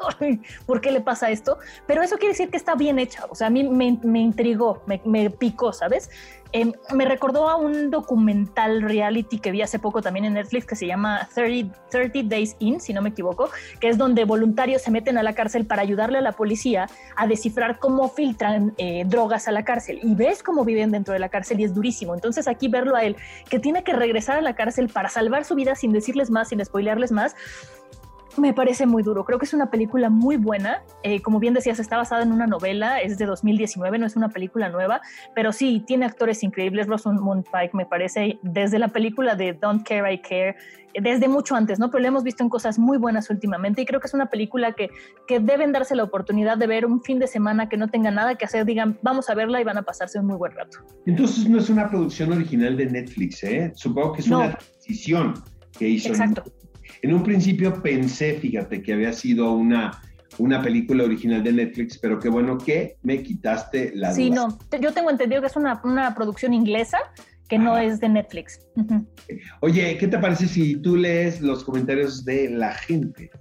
¿por 0.67 0.81
qué 0.81 0.91
le 0.91 1.01
pasa 1.01 1.31
esto? 1.31 1.57
Pero 1.87 2.03
eso 2.03 2.17
quiere 2.17 2.33
decir 2.33 2.51
que 2.51 2.57
está 2.57 2.75
bien 2.75 2.99
hecha, 2.99 3.25
o 3.27 3.33
sea, 3.33 3.47
a 3.47 3.49
mí 3.49 3.63
me, 3.63 3.97
me 4.03 4.19
intrigó, 4.19 4.83
me, 4.85 5.01
me, 5.05 5.31
picó, 5.31 5.73
¿sabes? 5.73 6.11
Eh, 6.51 6.71
me 6.95 7.05
recordó 7.05 7.47
a 7.47 7.57
un 7.57 7.91
documental 7.91 8.81
reality 8.81 9.37
que 9.39 9.51
vi 9.51 9.61
hace 9.61 9.77
poco 9.77 10.01
también 10.01 10.25
en 10.25 10.33
Netflix 10.33 10.65
que 10.65 10.75
se 10.75 10.87
llama 10.87 11.29
30, 11.35 11.77
30, 11.89 12.23
Days 12.23 12.55
In, 12.59 12.81
si 12.81 12.91
no 12.91 13.03
me 13.03 13.09
equivoco, 13.09 13.49
que 13.79 13.87
es 13.87 13.97
donde 13.99 14.25
voluntarios 14.25 14.81
se 14.81 14.89
meten 14.89 15.17
a 15.17 15.23
la 15.23 15.33
cárcel 15.33 15.65
para 15.65 15.83
ayudarle 15.83 16.17
a 16.17 16.21
la 16.21 16.31
policía 16.31 16.87
a 17.15 17.27
descifrar 17.27 17.77
cómo 17.77 18.09
filtran 18.09 18.73
eh, 18.77 19.03
drogas 19.05 19.47
a 19.47 19.51
la 19.51 19.63
cárcel. 19.63 19.99
Y 20.01 20.15
ves 20.15 20.41
cómo 20.41 20.65
viven 20.65 20.91
dentro 20.91 21.13
de 21.13 21.19
la 21.19 21.29
cárcel 21.29 21.59
y 21.59 21.65
es 21.65 21.73
durísimo. 21.73 22.15
Entonces 22.15 22.47
aquí 22.47 22.67
verlo 22.67 22.95
a 22.95 23.03
él, 23.03 23.15
que 23.49 23.59
tiene 23.59 23.83
que 23.83 23.93
regresar 23.93 24.37
a 24.37 24.41
la 24.41 24.55
cárcel 24.55 24.89
para 24.89 25.09
salvar 25.09 25.45
su 25.45 25.53
vida 25.53 25.75
sin 25.75 25.91
decirles 25.91 26.31
más, 26.31 26.49
sin 26.49 26.63
spoilearles 26.65 27.11
más, 27.11 27.35
me 28.39 28.53
parece 28.53 28.85
muy 28.85 29.03
duro. 29.03 29.25
Creo 29.25 29.39
que 29.39 29.45
es 29.45 29.53
una 29.53 29.69
película 29.69 30.09
muy 30.09 30.37
buena. 30.37 30.83
Eh, 31.03 31.21
como 31.21 31.39
bien 31.39 31.53
decías, 31.53 31.79
está 31.79 31.97
basada 31.97 32.23
en 32.23 32.31
una 32.31 32.47
novela, 32.47 32.99
es 33.01 33.17
de 33.17 33.25
2019, 33.25 33.97
no 33.99 34.05
es 34.05 34.15
una 34.15 34.29
película 34.29 34.69
nueva, 34.69 35.01
pero 35.35 35.51
sí, 35.51 35.83
tiene 35.85 36.05
actores 36.05 36.43
increíbles. 36.43 36.87
Rosamund 36.87 37.45
Pike 37.45 37.71
me 37.73 37.85
parece, 37.85 38.39
desde 38.41 38.79
la 38.79 38.87
película 38.89 39.35
de 39.35 39.53
Don't 39.53 39.87
Care, 39.87 40.13
I 40.13 40.19
Care, 40.21 40.55
desde 41.01 41.27
mucho 41.27 41.55
antes, 41.55 41.77
¿no? 41.79 41.91
Pero 41.91 42.01
la 42.01 42.07
hemos 42.07 42.23
visto 42.23 42.43
en 42.43 42.49
cosas 42.49 42.79
muy 42.79 42.97
buenas 42.97 43.29
últimamente 43.29 43.81
y 43.81 43.85
creo 43.85 43.99
que 43.99 44.07
es 44.07 44.13
una 44.13 44.25
película 44.27 44.73
que, 44.73 44.89
que 45.27 45.39
deben 45.39 45.71
darse 45.71 45.95
la 45.95 46.03
oportunidad 46.03 46.57
de 46.57 46.67
ver 46.67 46.85
un 46.85 47.01
fin 47.03 47.19
de 47.19 47.27
semana 47.27 47.69
que 47.69 47.77
no 47.77 47.89
tenga 47.89 48.09
nada 48.11 48.35
que 48.35 48.45
hacer, 48.45 48.65
digan, 48.65 48.97
vamos 49.03 49.29
a 49.29 49.35
verla 49.35 49.61
y 49.61 49.63
van 49.63 49.77
a 49.77 49.83
pasarse 49.83 50.19
un 50.19 50.25
muy 50.25 50.37
buen 50.37 50.51
rato. 50.53 50.79
Entonces 51.05 51.47
no 51.47 51.59
es 51.59 51.69
una 51.69 51.89
producción 51.89 52.31
original 52.33 52.75
de 52.75 52.87
Netflix, 52.87 53.43
¿eh? 53.43 53.71
Supongo 53.75 54.13
que 54.13 54.21
es 54.21 54.27
No. 54.27 54.39
una 54.39 54.57
decisión 54.77 55.35
que 55.77 55.87
hizo. 55.89 56.09
Exacto. 56.09 56.43
En 57.01 57.13
un 57.13 57.23
principio 57.23 57.81
pensé, 57.81 58.35
fíjate, 58.35 58.81
que 58.81 58.93
había 58.93 59.13
sido 59.13 59.51
una, 59.53 60.01
una 60.37 60.61
película 60.61 61.03
original 61.05 61.43
de 61.43 61.53
Netflix, 61.53 61.97
pero 61.97 62.19
qué 62.19 62.29
bueno 62.29 62.57
que 62.57 62.97
me 63.03 63.23
quitaste 63.23 63.91
la 63.95 64.11
Sí, 64.13 64.29
duda. 64.29 64.47
no, 64.47 64.57
te- 64.69 64.79
yo 64.79 64.91
tengo 64.93 65.09
entendido 65.09 65.41
que 65.41 65.47
es 65.47 65.55
una, 65.55 65.79
una 65.83 66.13
producción 66.15 66.53
inglesa 66.53 66.97
que 67.47 67.57
no 67.57 67.77
es 67.79 67.99
de 67.99 68.09
Netflix. 68.09 68.59
Oye, 69.61 69.97
¿qué 69.97 70.07
te 70.07 70.19
parece 70.19 70.47
si 70.47 70.75
tú 70.75 70.95
lees 70.95 71.41
los 71.41 71.63
comentarios 71.63 72.23
de 72.23 72.49
la 72.51 72.73
gente? 72.73 73.31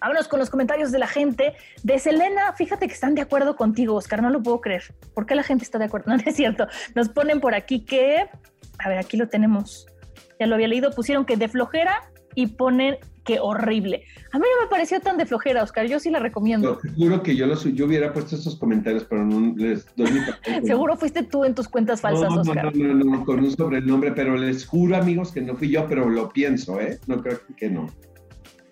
Vámonos 0.00 0.28
con 0.28 0.38
los 0.38 0.50
comentarios 0.50 0.92
de 0.92 0.98
la 1.00 1.08
gente. 1.08 1.54
De 1.82 1.98
Selena, 1.98 2.52
fíjate 2.52 2.86
que 2.86 2.92
están 2.92 3.14
de 3.16 3.22
acuerdo 3.22 3.56
contigo, 3.56 3.94
Oscar, 3.94 4.22
no 4.22 4.30
lo 4.30 4.40
puedo 4.42 4.60
creer. 4.60 4.82
¿Por 5.14 5.24
qué 5.26 5.34
la 5.34 5.42
gente 5.42 5.64
está 5.64 5.78
de 5.78 5.86
acuerdo? 5.86 6.04
No, 6.10 6.16
no 6.18 6.22
es 6.26 6.36
cierto. 6.36 6.68
Nos 6.94 7.08
ponen 7.08 7.40
por 7.40 7.54
aquí 7.54 7.84
que, 7.84 8.26
a 8.78 8.88
ver, 8.88 8.98
aquí 8.98 9.16
lo 9.16 9.28
tenemos. 9.28 9.86
Ya 10.38 10.46
lo 10.46 10.54
había 10.54 10.68
leído, 10.68 10.90
pusieron 10.92 11.24
que 11.24 11.36
de 11.36 11.48
flojera 11.48 12.02
y 12.34 12.48
ponen 12.48 12.96
que 13.24 13.40
horrible. 13.40 14.04
A 14.32 14.38
mí 14.38 14.44
no 14.44 14.64
me 14.64 14.70
pareció 14.70 15.00
tan 15.00 15.16
de 15.16 15.26
flojera, 15.26 15.62
Oscar, 15.62 15.86
yo 15.86 15.98
sí 15.98 16.10
la 16.10 16.18
recomiendo. 16.18 16.78
Te 16.78 16.90
juro 16.90 17.22
que 17.22 17.34
yo, 17.34 17.46
los, 17.46 17.64
yo 17.64 17.86
hubiera 17.86 18.12
puesto 18.12 18.36
estos 18.36 18.56
comentarios, 18.56 19.04
pero 19.04 19.24
no 19.24 19.54
les 19.56 19.86
doy 19.96 20.10
mi. 20.12 20.20
Seguro 20.66 20.96
fuiste 20.96 21.22
tú 21.22 21.44
en 21.44 21.54
tus 21.54 21.68
cuentas 21.68 22.00
falsas, 22.00 22.28
no, 22.28 22.36
no, 22.36 22.40
Oscar. 22.42 22.76
No, 22.76 22.94
no, 22.94 23.04
no, 23.04 23.24
con 23.24 23.40
un 23.40 23.50
sobrenombre, 23.50 24.12
pero 24.12 24.36
les 24.36 24.66
juro, 24.66 24.96
amigos, 24.96 25.32
que 25.32 25.40
no 25.40 25.56
fui 25.56 25.70
yo, 25.70 25.86
pero 25.88 26.08
lo 26.08 26.28
pienso, 26.28 26.80
¿eh? 26.80 26.98
No 27.06 27.22
creo 27.22 27.40
que 27.56 27.70
no. 27.70 27.86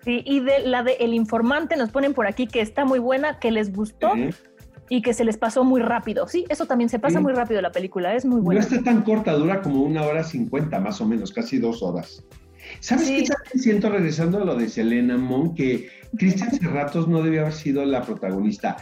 Sí, 0.03 0.21
y 0.25 0.41
de 0.41 0.59
la 0.67 0.83
de 0.83 0.93
El 0.99 1.13
Informante 1.13 1.77
nos 1.77 1.89
ponen 1.89 2.13
por 2.13 2.27
aquí 2.27 2.45
que 2.45 2.61
está 2.61 2.85
muy 2.85 2.99
buena, 2.99 3.39
que 3.39 3.51
les 3.51 3.73
gustó 3.73 4.13
¿Eh? 4.15 4.33
y 4.89 5.01
que 5.01 5.13
se 5.13 5.23
les 5.23 5.37
pasó 5.37 5.63
muy 5.63 5.81
rápido. 5.81 6.27
Sí, 6.27 6.45
eso 6.49 6.65
también 6.65 6.89
se 6.89 6.99
pasa 6.99 7.21
muy 7.21 7.33
rápido 7.33 7.61
la 7.61 7.71
película, 7.71 8.13
es 8.13 8.25
muy 8.25 8.37
No 8.37 8.43
buena. 8.43 8.61
está 8.61 8.83
tan 8.83 9.03
corta, 9.03 9.33
dura 9.33 9.61
como 9.61 9.81
una 9.81 10.03
hora 10.03 10.23
cincuenta, 10.23 10.79
más 10.79 10.99
o 10.99 11.07
menos, 11.07 11.31
casi 11.31 11.57
dos 11.57 11.81
horas. 11.81 12.23
¿Sabes 12.83 13.07
Sí. 13.07 13.15
qué 13.23 13.29
también 13.29 13.59
siento 13.63 13.89
regresando 13.89 14.41
a 14.41 14.43
lo 14.45 14.55
de 14.55 14.67
Selena 14.67 15.15
Mon? 15.17 15.55
Que 15.55 15.87
Cristian 16.17 16.51
Serratos 16.53 17.07
no 17.07 17.21
debió 17.23 17.41
haber 17.41 17.53
sido 17.53 17.85
la 17.85 18.01
protagonista. 18.01 18.75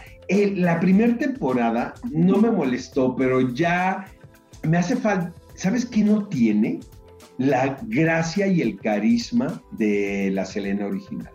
La 0.56 0.80
primera 0.80 1.16
temporada 1.20 1.94
no 2.12 2.38
me 2.38 2.50
molestó, 2.50 3.16
pero 3.16 3.54
ya 3.54 4.08
me 4.64 4.78
hace 4.80 4.96
falta. 4.96 5.32
¿Sabes 5.54 5.86
qué 5.86 6.04
no 6.04 6.28
tiene? 6.28 6.80
La 7.38 7.78
gracia 7.90 8.48
y 8.48 8.62
el 8.62 8.80
carisma 8.80 9.62
de 9.72 10.32
la 10.34 10.46
Selena 10.46 10.88
original. 10.88 11.30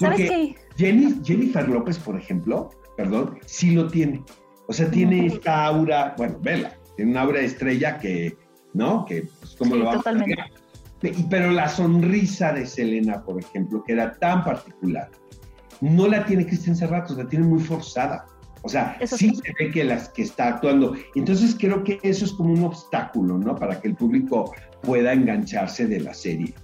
¿Sabes 0.00 0.20
Porque 0.22 0.28
qué? 0.28 0.54
Jenny- 0.76 1.20
Jennifer 1.24 1.68
López, 1.68 1.98
por 2.00 2.16
ejemplo, 2.18 2.70
perdón, 2.96 3.38
sí 3.46 3.70
lo 3.70 3.86
tiene. 3.86 4.20
O 4.66 4.72
sea, 4.72 4.90
tiene 4.90 5.26
esta 5.26 5.64
aura, 5.66 6.14
bueno, 6.18 6.38
vela, 6.42 6.76
tiene 6.96 7.12
una 7.12 7.20
aura 7.20 7.38
de 7.38 7.46
estrella 7.46 7.98
que, 8.00 8.36
¿no? 8.72 9.04
Que, 9.04 9.28
pues, 9.38 9.54
¿cómo 9.56 9.74
Sí, 9.74 9.78
lo 9.78 9.84
vamos 9.84 10.00
a 10.06 10.10
totalmente. 10.10 10.32
Y- 10.32 10.63
Pero 11.30 11.50
la 11.50 11.68
sonrisa 11.68 12.52
de 12.52 12.66
Selena, 12.66 13.22
por 13.22 13.40
ejemplo, 13.40 13.82
que 13.84 13.92
era 13.92 14.12
tan 14.14 14.44
particular, 14.44 15.10
no 15.80 16.06
la 16.08 16.24
tiene 16.24 16.46
Cristian 16.46 16.76
Serratos, 16.76 17.16
la 17.16 17.28
tiene 17.28 17.44
muy 17.44 17.60
forzada. 17.60 18.26
O 18.62 18.68
sea, 18.68 18.96
sí 19.04 19.16
sí. 19.16 19.36
se 19.36 19.52
ve 19.58 19.70
que 19.70 19.84
las 19.84 20.08
que 20.08 20.22
está 20.22 20.48
actuando. 20.48 20.94
Entonces 21.14 21.54
creo 21.58 21.84
que 21.84 21.98
eso 22.02 22.24
es 22.24 22.32
como 22.32 22.54
un 22.54 22.64
obstáculo, 22.64 23.38
¿no? 23.38 23.54
Para 23.54 23.78
que 23.78 23.88
el 23.88 23.94
público 23.94 24.54
pueda 24.82 25.12
engancharse 25.12 25.86
de 25.86 26.00
la 26.00 26.14
serie. 26.14 26.54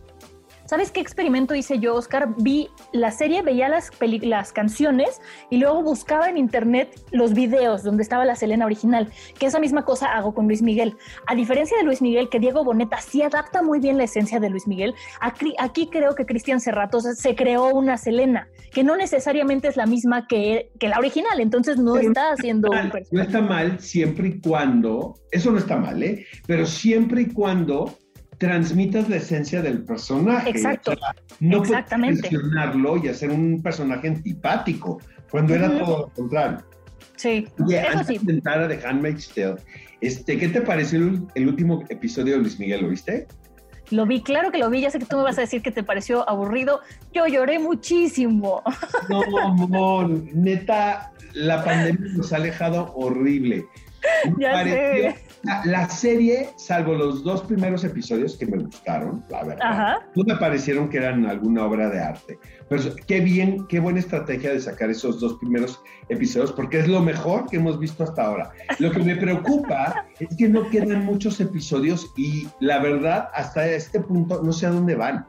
¿Sabes 0.70 0.92
qué 0.92 1.00
experimento 1.00 1.56
hice 1.56 1.80
yo, 1.80 1.96
Oscar? 1.96 2.28
Vi 2.38 2.68
la 2.92 3.10
serie, 3.10 3.42
veía 3.42 3.68
las, 3.68 3.90
las 4.22 4.52
canciones 4.52 5.20
y 5.50 5.56
luego 5.56 5.82
buscaba 5.82 6.30
en 6.30 6.36
internet 6.36 6.94
los 7.10 7.34
videos 7.34 7.82
donde 7.82 8.04
estaba 8.04 8.24
la 8.24 8.36
Selena 8.36 8.66
original, 8.66 9.10
que 9.36 9.46
esa 9.46 9.58
misma 9.58 9.84
cosa 9.84 10.12
hago 10.14 10.32
con 10.32 10.46
Luis 10.46 10.62
Miguel. 10.62 10.96
A 11.26 11.34
diferencia 11.34 11.76
de 11.76 11.82
Luis 11.82 12.00
Miguel, 12.00 12.28
que 12.28 12.38
Diego 12.38 12.62
Boneta 12.62 13.00
sí 13.00 13.20
adapta 13.20 13.62
muy 13.62 13.80
bien 13.80 13.98
la 13.98 14.04
esencia 14.04 14.38
de 14.38 14.48
Luis 14.48 14.68
Miguel, 14.68 14.94
aquí, 15.20 15.56
aquí 15.58 15.88
creo 15.88 16.14
que 16.14 16.24
Cristian 16.24 16.60
Serratos 16.60 17.02
se 17.18 17.34
creó 17.34 17.74
una 17.74 17.96
Selena, 17.96 18.46
que 18.70 18.84
no 18.84 18.96
necesariamente 18.96 19.66
es 19.66 19.76
la 19.76 19.86
misma 19.86 20.28
que, 20.28 20.70
que 20.78 20.86
la 20.86 20.98
original, 20.98 21.40
entonces 21.40 21.78
no 21.78 21.96
está 21.96 22.30
haciendo. 22.30 22.68
No 23.10 23.22
está 23.22 23.40
mal 23.40 23.80
siempre 23.80 24.28
y 24.28 24.40
cuando, 24.40 25.16
eso 25.32 25.50
no 25.50 25.58
está 25.58 25.78
mal, 25.78 26.00
¿eh? 26.00 26.24
Pero 26.46 26.64
siempre 26.64 27.22
y 27.22 27.26
cuando 27.26 27.98
transmitas 28.40 29.06
la 29.10 29.16
esencia 29.16 29.60
del 29.60 29.84
personaje. 29.84 30.48
Exacto. 30.48 30.94
no 31.40 31.58
Exactamente. 31.58 32.22
puedes 32.22 32.32
mencionarlo 32.32 32.96
y 32.96 33.08
hacer 33.08 33.30
un 33.30 33.62
personaje 33.62 34.08
antipático, 34.08 34.98
cuando 35.30 35.54
era 35.54 35.68
todo 35.78 35.98
lo 35.98 36.08
contrario. 36.08 36.64
Sí, 37.16 37.46
eso 37.68 38.04
sí. 38.04 38.18
de 38.22 38.32
entrar 38.32 38.62
a 38.62 38.68
The 38.68 38.80
Handmaid's 38.82 39.28
Tale, 39.34 39.56
este, 40.00 40.38
¿qué 40.38 40.48
te 40.48 40.62
pareció 40.62 40.98
el, 41.34 41.48
último 41.48 41.84
episodio 41.90 42.36
de 42.36 42.40
Luis 42.40 42.58
Miguel? 42.58 42.80
¿Lo 42.80 42.88
viste? 42.88 43.28
Lo 43.90 44.06
vi, 44.06 44.22
claro 44.22 44.50
que 44.50 44.56
lo 44.56 44.70
vi. 44.70 44.80
Ya 44.80 44.90
sé 44.90 44.98
que 44.98 45.04
tú 45.04 45.18
me 45.18 45.24
vas 45.24 45.36
a 45.36 45.42
decir 45.42 45.60
que 45.60 45.70
te 45.70 45.82
pareció 45.82 46.26
aburrido. 46.26 46.80
Yo 47.12 47.26
lloré 47.26 47.58
muchísimo. 47.58 48.62
No, 49.10 49.68
no, 49.68 50.08
neta, 50.32 51.12
la 51.34 51.62
pandemia 51.62 52.10
nos 52.14 52.32
ha 52.32 52.36
alejado 52.36 52.90
horrible. 52.94 53.66
ya 54.38 54.64
sé 54.64 55.14
la, 55.42 55.88
serie, 55.88 56.50
salvo 56.56 56.94
los 56.94 57.24
dos 57.24 57.42
primeros 57.42 57.84
episodios 57.84 58.36
que 58.36 58.46
me 58.46 58.58
gustaron, 58.58 59.24
la 59.28 59.44
verdad, 59.44 59.98
no 60.14 60.24
me 60.24 60.36
parecieron 60.36 60.88
que 60.88 60.98
eran 60.98 61.26
alguna 61.26 61.64
obra 61.64 61.88
de 61.88 62.00
arte. 62.00 62.38
Pero 62.68 62.82
qué 63.06 63.20
bien, 63.20 63.66
qué 63.68 63.80
buena 63.80 64.00
estrategia 64.00 64.52
de 64.52 64.60
sacar 64.60 64.90
esos 64.90 65.20
dos 65.20 65.34
primeros 65.34 65.82
episodios, 66.08 66.52
porque 66.52 66.80
es 66.80 66.88
lo 66.88 67.00
mejor 67.00 67.46
que 67.48 67.56
hemos 67.56 67.78
visto 67.78 68.04
hasta 68.04 68.24
ahora. 68.24 68.52
Lo 68.78 68.90
que 68.90 69.00
me 69.00 69.16
preocupa 69.16 70.06
es 70.20 70.36
que 70.36 70.48
no 70.48 70.68
quedan 70.70 71.04
muchos 71.04 71.40
episodios 71.40 72.12
y 72.16 72.46
la 72.60 72.80
verdad, 72.80 73.28
hasta 73.34 73.66
este 73.66 74.00
punto, 74.00 74.42
no 74.42 74.52
sé 74.52 74.66
a 74.66 74.70
dónde 74.70 74.94
van. 74.94 75.26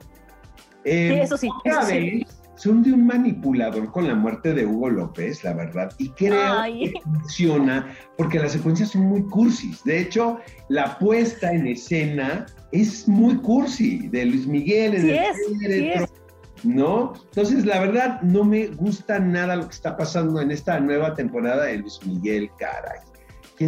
sí, 0.83 0.91
eso 0.91 1.37
sí. 1.37 1.49
Eso 1.63 1.81
sí 1.83 2.25
son 2.61 2.83
de 2.83 2.93
un 2.93 3.07
manipulador 3.07 3.91
con 3.91 4.07
la 4.07 4.13
muerte 4.13 4.53
de 4.53 4.67
Hugo 4.67 4.91
López, 4.91 5.43
la 5.43 5.53
verdad, 5.53 5.91
y 5.97 6.09
creo 6.09 6.61
que 6.63 6.93
funciona 7.03 7.91
porque 8.19 8.37
las 8.37 8.51
secuencias 8.51 8.91
son 8.91 9.01
muy 9.01 9.23
cursis. 9.23 9.83
De 9.83 9.99
hecho, 9.99 10.37
la 10.69 10.99
puesta 10.99 11.51
en 11.51 11.65
escena 11.65 12.45
es 12.71 13.07
muy 13.07 13.37
cursi 13.37 14.07
de 14.09 14.25
Luis 14.25 14.45
Miguel. 14.45 14.93
En 14.93 15.09
el 15.71 16.07
¿No? 16.63 17.13
Entonces, 17.29 17.65
la 17.65 17.79
verdad, 17.79 18.21
no 18.21 18.43
me 18.43 18.67
gusta 18.67 19.17
nada 19.17 19.55
lo 19.55 19.65
que 19.67 19.73
está 19.73 19.97
pasando 19.97 20.39
en 20.39 20.51
esta 20.51 20.79
nueva 20.79 21.15
temporada 21.15 21.65
de 21.65 21.79
Luis 21.79 21.99
Miguel, 22.05 22.51
caray. 22.59 22.99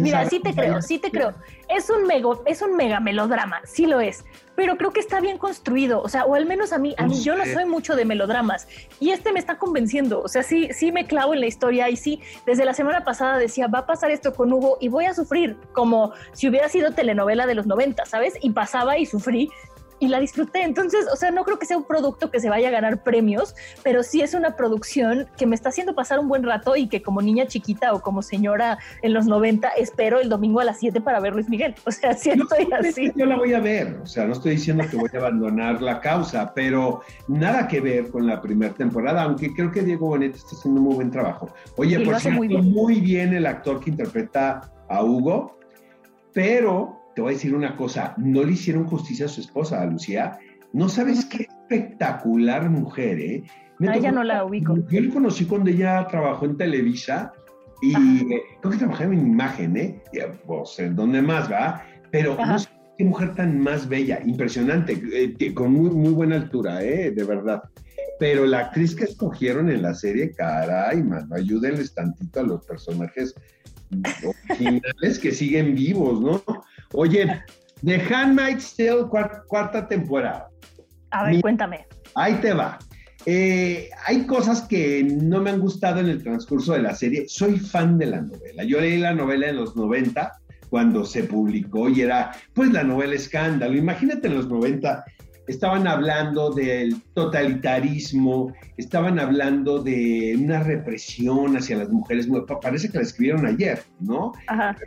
Mira, 0.02 0.28
sí 0.28 0.40
te 0.40 0.54
creo, 0.54 0.82
sí 0.82 0.98
te 0.98 1.10
creo. 1.10 1.34
Es 1.68 1.90
un, 1.90 2.06
mega, 2.06 2.28
es 2.46 2.62
un 2.62 2.76
mega 2.76 3.00
melodrama, 3.00 3.60
sí 3.64 3.86
lo 3.86 4.00
es, 4.00 4.24
pero 4.54 4.76
creo 4.76 4.92
que 4.92 5.00
está 5.00 5.20
bien 5.20 5.38
construido, 5.38 6.00
o 6.02 6.08
sea, 6.08 6.24
o 6.24 6.34
al 6.34 6.46
menos 6.46 6.72
a 6.72 6.78
mí, 6.78 6.94
a 6.98 7.06
mí 7.06 7.22
yo 7.22 7.36
no 7.36 7.44
soy 7.44 7.64
mucho 7.64 7.96
de 7.96 8.04
melodramas 8.04 8.68
y 9.00 9.10
este 9.10 9.32
me 9.32 9.38
está 9.38 9.58
convenciendo, 9.58 10.20
o 10.20 10.28
sea, 10.28 10.42
sí, 10.42 10.68
sí 10.72 10.92
me 10.92 11.06
clavo 11.06 11.34
en 11.34 11.40
la 11.40 11.46
historia 11.46 11.88
y 11.88 11.96
sí, 11.96 12.20
desde 12.46 12.64
la 12.64 12.74
semana 12.74 13.04
pasada 13.04 13.38
decía, 13.38 13.66
va 13.66 13.80
a 13.80 13.86
pasar 13.86 14.10
esto 14.10 14.34
con 14.34 14.52
Hugo 14.52 14.78
y 14.80 14.88
voy 14.88 15.06
a 15.06 15.14
sufrir, 15.14 15.56
como 15.72 16.12
si 16.32 16.48
hubiera 16.48 16.68
sido 16.68 16.92
telenovela 16.92 17.46
de 17.46 17.54
los 17.54 17.66
90, 17.66 18.04
¿sabes? 18.06 18.34
Y 18.40 18.50
pasaba 18.50 18.98
y 18.98 19.06
sufrí 19.06 19.50
y 19.98 20.08
la 20.08 20.20
disfruté. 20.20 20.62
Entonces, 20.62 21.06
o 21.12 21.16
sea, 21.16 21.30
no 21.30 21.44
creo 21.44 21.58
que 21.58 21.66
sea 21.66 21.76
un 21.76 21.84
producto 21.84 22.30
que 22.30 22.40
se 22.40 22.48
vaya 22.48 22.68
a 22.68 22.70
ganar 22.70 23.02
premios, 23.02 23.54
pero 23.82 24.02
sí 24.02 24.20
es 24.20 24.34
una 24.34 24.56
producción 24.56 25.26
que 25.36 25.46
me 25.46 25.54
está 25.54 25.68
haciendo 25.68 25.94
pasar 25.94 26.18
un 26.18 26.28
buen 26.28 26.42
rato 26.42 26.76
y 26.76 26.88
que 26.88 27.02
como 27.02 27.22
niña 27.22 27.46
chiquita 27.46 27.92
o 27.94 28.00
como 28.00 28.22
señora 28.22 28.78
en 29.02 29.14
los 29.14 29.26
90 29.26 29.68
espero 29.76 30.20
el 30.20 30.28
domingo 30.28 30.60
a 30.60 30.64
las 30.64 30.78
7 30.78 31.00
para 31.00 31.20
ver 31.20 31.34
Luis 31.34 31.48
Miguel. 31.48 31.74
O 31.86 31.90
sea, 31.90 32.14
sí 32.14 32.30
estoy 32.30 32.68
así. 32.72 33.12
Yo 33.14 33.26
la 33.26 33.36
voy 33.36 33.54
a 33.54 33.60
ver, 33.60 34.00
o 34.02 34.06
sea, 34.06 34.26
no 34.26 34.32
estoy 34.32 34.52
diciendo 34.52 34.84
que 34.90 34.96
voy 34.96 35.10
a 35.14 35.18
abandonar 35.18 35.80
la 35.82 36.00
causa, 36.00 36.52
pero 36.54 37.00
nada 37.28 37.68
que 37.68 37.80
ver 37.80 38.10
con 38.10 38.26
la 38.26 38.40
primera 38.40 38.74
temporada, 38.74 39.22
aunque 39.22 39.52
creo 39.54 39.70
que 39.70 39.82
Diego 39.82 40.08
Bonet 40.08 40.34
está 40.34 40.56
haciendo 40.56 40.80
un 40.80 40.86
muy 40.86 40.94
buen 40.96 41.10
trabajo. 41.10 41.52
Oye, 41.76 42.00
por 42.00 42.18
cierto, 42.20 42.38
muy 42.38 42.48
bien. 42.48 42.72
muy 42.72 43.00
bien 43.00 43.34
el 43.34 43.46
actor 43.46 43.80
que 43.80 43.90
interpreta 43.90 44.72
a 44.88 45.04
Hugo, 45.04 45.58
pero 46.32 47.03
te 47.14 47.22
voy 47.22 47.32
a 47.32 47.34
decir 47.34 47.54
una 47.54 47.76
cosa, 47.76 48.14
no 48.16 48.42
le 48.42 48.52
hicieron 48.52 48.86
justicia 48.86 49.26
a 49.26 49.28
su 49.28 49.40
esposa, 49.40 49.80
a 49.80 49.86
Lucía. 49.86 50.38
No 50.72 50.88
sabes 50.88 51.24
qué 51.26 51.46
espectacular 51.48 52.68
mujer, 52.68 53.20
¿eh? 53.20 53.44
a 53.86 53.96
ella 53.96 54.12
no 54.12 54.24
la 54.24 54.44
ubico. 54.44 54.76
Yo 54.88 55.00
la 55.00 55.12
conocí 55.12 55.44
cuando 55.44 55.70
ella 55.70 56.06
trabajó 56.08 56.46
en 56.46 56.56
Televisa 56.56 57.32
y 57.82 57.94
eh, 58.32 58.42
creo 58.60 58.72
que 58.72 58.78
trabajaba 58.78 59.12
en 59.12 59.20
imagen, 59.20 59.76
¿eh? 59.76 60.02
Y, 60.12 60.18
pues, 60.46 60.78
¿en 60.78 60.96
dónde 60.96 61.22
más 61.22 61.50
va? 61.50 61.82
Pero 62.10 62.36
no 62.36 62.58
sé 62.58 62.68
qué 62.96 63.04
mujer 63.04 63.34
tan 63.34 63.58
más 63.58 63.88
bella, 63.88 64.20
impresionante, 64.24 65.00
eh, 65.12 65.54
con 65.54 65.72
muy, 65.72 65.90
muy 65.90 66.12
buena 66.12 66.36
altura, 66.36 66.82
¿eh? 66.82 67.10
De 67.10 67.24
verdad. 67.24 67.62
Pero 68.18 68.46
la 68.46 68.60
actriz 68.60 68.94
que 68.94 69.04
escogieron 69.04 69.68
en 69.70 69.82
la 69.82 69.94
serie, 69.94 70.32
caray, 70.32 71.02
mano, 71.02 71.34
ayúdenles 71.34 71.94
tantito 71.94 72.40
a 72.40 72.44
los 72.44 72.64
personajes 72.64 73.34
originales 74.48 75.18
que 75.18 75.32
siguen 75.32 75.74
vivos, 75.74 76.20
¿no? 76.20 76.42
Oye, 76.94 77.42
The 77.84 78.00
Handmaid's 78.14 78.76
Tale, 78.76 79.06
cuarta, 79.08 79.86
temporada. 79.88 80.48
A 81.10 81.24
ver, 81.24 81.40
cuéntame. 81.40 81.86
Ahí 82.14 82.34
te 82.34 82.52
va. 82.52 82.78
Eh, 83.26 83.88
hay 84.06 84.26
cosas 84.26 84.62
que 84.62 85.02
no 85.04 85.40
me 85.40 85.50
han 85.50 85.60
gustado 85.60 86.00
en 86.00 86.08
el 86.08 86.22
transcurso 86.22 86.72
de 86.74 86.82
la 86.82 86.94
serie. 86.94 87.24
Soy 87.26 87.58
fan 87.58 87.98
de 87.98 88.06
la 88.06 88.20
novela. 88.20 88.64
Yo 88.64 88.80
leí 88.80 88.98
la 88.98 89.14
novela 89.14 89.48
en 89.48 89.56
los 89.56 89.74
90 89.76 90.32
cuando 90.70 91.04
se 91.04 91.24
publicó 91.24 91.88
y 91.88 92.02
era 92.02 92.32
pues 92.52 92.70
la 92.72 92.84
novela 92.84 93.14
escándalo. 93.14 93.74
Imagínate 93.74 94.28
en 94.28 94.34
los 94.34 94.48
90 94.48 95.04
estaban 95.46 95.86
hablando 95.86 96.50
del 96.50 97.00
totalitarismo, 97.14 98.52
estaban 98.76 99.18
hablando 99.18 99.82
de 99.82 100.36
una 100.40 100.62
represión 100.62 101.56
hacia 101.56 101.76
las 101.76 101.90
mujeres, 101.90 102.28
parece 102.62 102.90
que 102.90 102.98
la 102.98 103.04
escribieron 103.04 103.46
ayer, 103.46 103.82
¿no? 104.00 104.32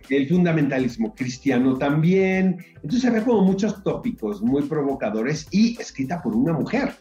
El 0.10 0.28
fundamentalismo 0.28 1.14
cristiano 1.16 1.78
también, 1.78 2.58
entonces 2.76 3.06
había 3.06 3.24
como 3.24 3.42
muchos 3.42 3.84
tópicos 3.84 4.42
muy 4.42 4.64
provocadores 4.64 5.48
y 5.52 5.80
escrita 5.80 6.22
por 6.22 6.36
una 6.36 6.54
mujer, 6.54 6.92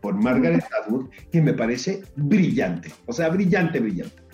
por 0.00 0.14
Margaret 0.14 0.64
Atwood, 0.82 1.08
que 1.30 1.40
me 1.40 1.54
parece 1.54 2.02
brillante, 2.16 2.90
o 3.06 3.12
sea, 3.12 3.28
brillante, 3.28 3.80
brillante. 3.80 4.24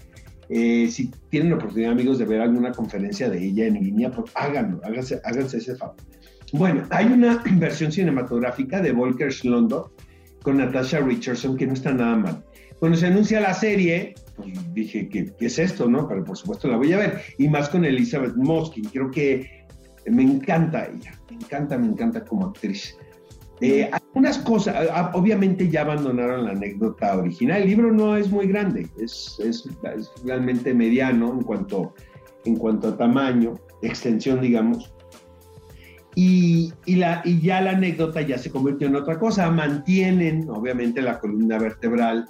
Eh, 0.52 0.88
si 0.90 1.12
tienen 1.28 1.50
la 1.50 1.56
oportunidad, 1.56 1.92
amigos, 1.92 2.18
de 2.18 2.24
ver 2.24 2.40
alguna 2.40 2.72
conferencia 2.72 3.30
de 3.30 3.40
ella 3.40 3.66
en 3.66 3.74
línea, 3.74 4.10
pues 4.10 4.32
háganlo, 4.34 4.80
háganse, 4.82 5.20
háganse 5.24 5.58
ese 5.58 5.76
favor. 5.76 5.94
Bueno, 6.52 6.82
hay 6.90 7.06
una 7.06 7.42
versión 7.52 7.92
cinematográfica 7.92 8.80
de 8.80 8.92
Volker 8.92 9.32
Schlondorf 9.32 9.90
con 10.42 10.56
Natasha 10.56 11.00
Richardson 11.00 11.56
que 11.56 11.66
no 11.66 11.74
está 11.74 11.92
nada 11.92 12.16
mal. 12.16 12.44
Cuando 12.78 12.96
se 12.96 13.06
anuncia 13.06 13.40
la 13.40 13.52
serie, 13.52 14.14
pues 14.36 14.48
dije, 14.72 15.08
¿qué, 15.08 15.32
¿qué, 15.38 15.46
es 15.46 15.58
esto? 15.58 15.86
no? 15.88 16.08
Pero 16.08 16.24
por 16.24 16.36
supuesto 16.36 16.66
la 16.66 16.78
voy 16.78 16.92
a 16.94 16.98
ver. 16.98 17.20
Y 17.36 17.48
más 17.48 17.68
con 17.68 17.84
Elizabeth 17.84 18.34
Moskin. 18.36 18.84
Creo 18.84 19.10
que 19.10 19.66
me 20.06 20.22
encanta 20.22 20.86
ella. 20.86 21.12
Me 21.28 21.36
encanta, 21.36 21.76
me 21.76 21.88
encanta 21.88 22.24
como 22.24 22.46
actriz. 22.46 22.96
Eh, 23.60 23.90
algunas 23.92 24.38
cosas, 24.38 24.88
obviamente 25.12 25.68
ya 25.68 25.82
abandonaron 25.82 26.46
la 26.46 26.52
anécdota 26.52 27.18
original. 27.18 27.62
El 27.62 27.68
libro 27.68 27.92
no 27.92 28.16
es 28.16 28.30
muy 28.30 28.46
grande, 28.46 28.88
es, 28.98 29.38
es, 29.44 29.68
es 29.96 30.10
realmente 30.24 30.72
mediano 30.72 31.30
en 31.34 31.42
cuanto, 31.42 31.94
en 32.46 32.56
cuanto 32.56 32.88
a 32.88 32.96
tamaño, 32.96 33.54
extensión, 33.82 34.40
digamos. 34.40 34.94
Y, 36.14 36.72
la, 36.86 37.22
y 37.24 37.40
ya 37.40 37.60
la 37.60 37.70
anécdota 37.72 38.20
ya 38.20 38.36
se 38.36 38.50
convirtió 38.50 38.88
en 38.88 38.96
otra 38.96 39.18
cosa. 39.18 39.50
Mantienen, 39.50 40.48
obviamente, 40.50 41.00
la 41.02 41.18
columna 41.18 41.58
vertebral 41.58 42.28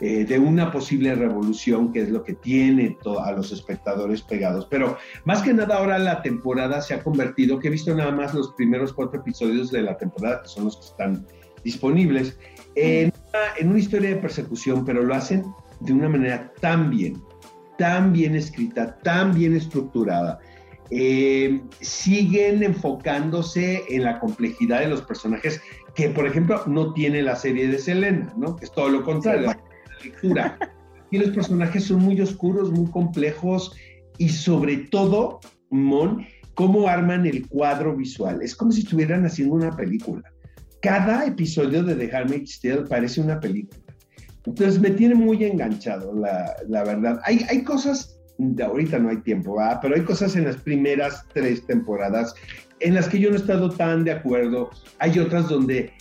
eh, 0.00 0.24
de 0.24 0.38
una 0.38 0.70
posible 0.70 1.14
revolución, 1.14 1.92
que 1.92 2.02
es 2.02 2.10
lo 2.10 2.22
que 2.22 2.34
tiene 2.34 2.96
a 3.24 3.32
los 3.32 3.52
espectadores 3.52 4.22
pegados. 4.22 4.66
Pero 4.70 4.96
más 5.24 5.42
que 5.42 5.52
nada 5.52 5.76
ahora 5.76 5.98
la 5.98 6.22
temporada 6.22 6.80
se 6.80 6.94
ha 6.94 7.02
convertido, 7.02 7.58
que 7.58 7.68
he 7.68 7.70
visto 7.70 7.94
nada 7.94 8.12
más 8.12 8.32
los 8.32 8.52
primeros 8.52 8.92
cuatro 8.92 9.20
episodios 9.20 9.70
de 9.72 9.82
la 9.82 9.96
temporada, 9.96 10.42
que 10.42 10.48
son 10.48 10.66
los 10.66 10.76
que 10.76 10.86
están 10.86 11.26
disponibles, 11.64 12.38
en 12.76 13.12
en 13.58 13.68
una 13.68 13.78
historia 13.78 14.10
de 14.10 14.16
persecución, 14.16 14.84
pero 14.84 15.02
lo 15.02 15.14
hacen 15.14 15.44
de 15.80 15.92
una 15.92 16.08
manera 16.08 16.52
tan 16.60 16.90
bien, 16.90 17.22
tan 17.78 18.12
bien 18.12 18.34
escrita, 18.34 18.98
tan 19.02 19.34
bien 19.34 19.54
estructurada 19.54 20.38
eh, 20.90 21.60
siguen 21.80 22.62
enfocándose 22.62 23.82
en 23.88 24.04
la 24.04 24.18
complejidad 24.20 24.80
de 24.80 24.88
los 24.88 25.02
personajes 25.02 25.60
que, 25.94 26.10
por 26.10 26.26
ejemplo, 26.26 26.62
no 26.66 26.92
tiene 26.92 27.22
la 27.22 27.36
serie 27.36 27.68
de 27.68 27.78
Selena, 27.78 28.32
¿no? 28.36 28.56
Que 28.56 28.66
es 28.66 28.72
todo 28.72 28.88
lo 28.88 29.02
contrario, 29.02 29.46
la 29.46 29.58
lectura. 30.04 30.58
Y 31.10 31.18
los 31.18 31.30
personajes 31.30 31.84
son 31.84 32.02
muy 32.02 32.20
oscuros, 32.20 32.70
muy 32.70 32.90
complejos 32.90 33.74
y 34.18 34.28
sobre 34.28 34.76
todo, 34.76 35.40
Mon, 35.70 36.26
cómo 36.54 36.88
arman 36.88 37.26
el 37.26 37.46
cuadro 37.48 37.96
visual. 37.96 38.42
Es 38.42 38.56
como 38.56 38.72
si 38.72 38.80
estuvieran 38.80 39.24
haciendo 39.24 39.54
una 39.54 39.74
película. 39.76 40.22
cada 40.82 41.26
episodio 41.26 41.82
de 41.82 41.94
The 41.94 42.16
Handmaid's 42.16 42.60
Tale 42.60 42.82
parece 42.88 43.20
una 43.20 43.40
película. 43.40 43.80
Entonces 44.44 44.80
me 44.80 44.90
tiene 44.90 45.14
muy 45.14 45.42
enganchado, 45.44 46.14
la, 46.14 46.54
la 46.68 46.84
verdad. 46.84 47.20
Hay, 47.24 47.44
hay 47.48 47.64
cosas, 47.64 48.15
ahorita 48.62 48.98
no 48.98 49.10
hay 49.10 49.18
tiempo, 49.18 49.58
pero 49.80 49.94
hay 49.94 50.02
cosas 50.02 50.36
en 50.36 50.44
las 50.44 50.56
primeras 50.56 51.24
tres 51.32 51.66
temporadas 51.66 52.34
en 52.80 52.94
las 52.94 53.08
que 53.08 53.18
yo 53.18 53.30
no 53.30 53.36
he 53.36 53.38
estado 53.38 53.70
tan 53.70 54.04
de 54.04 54.12
acuerdo. 54.12 54.70
Hay 54.98 55.18
otras 55.18 55.48
donde 55.48 55.92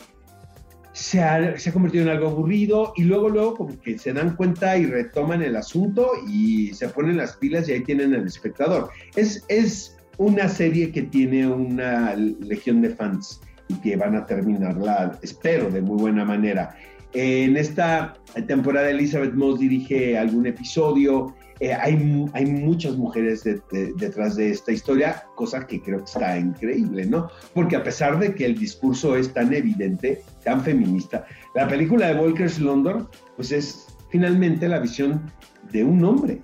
se 0.92 1.22
ha, 1.22 1.58
se 1.58 1.70
ha, 1.70 1.74
convertido 1.74 2.06
en 2.06 2.10
algo 2.10 2.28
aburrido 2.28 2.94
y 2.96 3.04
luego, 3.04 3.30
luego 3.30 3.56
como 3.56 3.82
que 3.82 3.98
se 3.98 4.14
dan 4.14 4.36
cuenta 4.36 4.78
y 4.78 4.86
retoman 4.86 5.42
el 5.42 5.56
asunto 5.56 6.10
y 6.28 6.74
se 6.74 6.88
ponen 6.90 7.18
las 7.18 7.36
pilas 7.38 7.68
y 7.68 7.74
ahí 7.74 7.82
tienen 7.82 8.14
al 8.14 8.26
espectador. 8.26 8.90
Es, 9.16 9.44
es 9.50 9.98
una 10.18 10.48
serie 10.48 10.92
que 10.92 11.04
tiene 11.04 11.48
una 11.48 12.16
legión 12.16 12.82
de 12.82 12.92
fans 12.92 13.42
y 13.68 13.76
que 13.76 13.96
van 13.98 14.16
a 14.16 14.26
terminarla, 14.26 15.18
espero, 15.22 15.70
de 15.70 15.82
muy 15.82 15.98
buena 15.98 16.24
manera. 16.24 16.76
En 17.18 17.56
esta 17.56 18.14
temporada 18.46 18.90
Elizabeth 18.90 19.34
Moss 19.34 19.60
dirige 19.60 20.18
algún 20.18 20.46
episodio, 20.48 21.34
eh, 21.62 21.74
hay, 21.74 22.26
hay 22.34 22.46
muchas 22.46 22.98
mujeres 22.98 23.46
detrás 23.46 24.36
de 24.36 24.52
esta 24.52 24.74
historia, 24.74 25.24
cosa 25.36 25.66
que 25.66 25.82
creo 25.82 26.00
que 26.00 26.04
está 26.04 26.38
increíble, 26.38 27.06
¿no? 27.06 27.30
Porque 27.54 27.78
a 27.78 27.84
pesar 27.84 28.20
de 28.20 28.36
que 28.36 28.46
el 28.46 28.60
discurso 28.60 29.16
es 29.16 29.34
tan 29.34 29.54
evidente, 29.54 30.24
tan 30.44 30.62
feminista, 30.62 31.26
la 31.56 31.70
película 31.70 32.08
de 32.08 32.16
Volker's 32.16 32.60
London, 32.60 33.08
pues 33.38 33.54
es 33.54 33.88
finalmente 34.10 34.68
la 34.68 34.80
visión 34.80 35.32
de 35.72 35.86
un 35.86 36.04
hombre, 36.04 36.42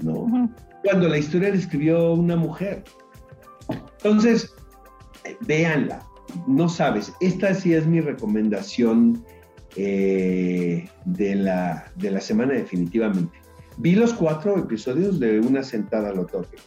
¿no? 0.00 0.50
Cuando 0.82 1.08
la 1.08 1.18
historia 1.18 1.50
la 1.50 1.54
escribió 1.54 2.14
una 2.14 2.34
mujer. 2.34 2.82
Entonces, 3.98 4.52
véanla, 5.46 6.04
no 6.48 6.68
sabes, 6.68 7.12
esta 7.20 7.54
sí 7.54 7.74
es 7.74 7.86
mi 7.86 8.00
recomendación 8.00 9.24
eh, 9.76 10.88
de, 11.04 11.34
la, 11.34 11.90
de 11.96 12.10
la 12.10 12.20
semana 12.20 12.54
definitivamente. 12.54 13.38
Vi 13.78 13.94
los 13.94 14.12
cuatro 14.12 14.58
episodios 14.58 15.18
de 15.18 15.40
una 15.40 15.62
sentada 15.62 16.12
lo 16.12 16.26
toque. 16.26 16.58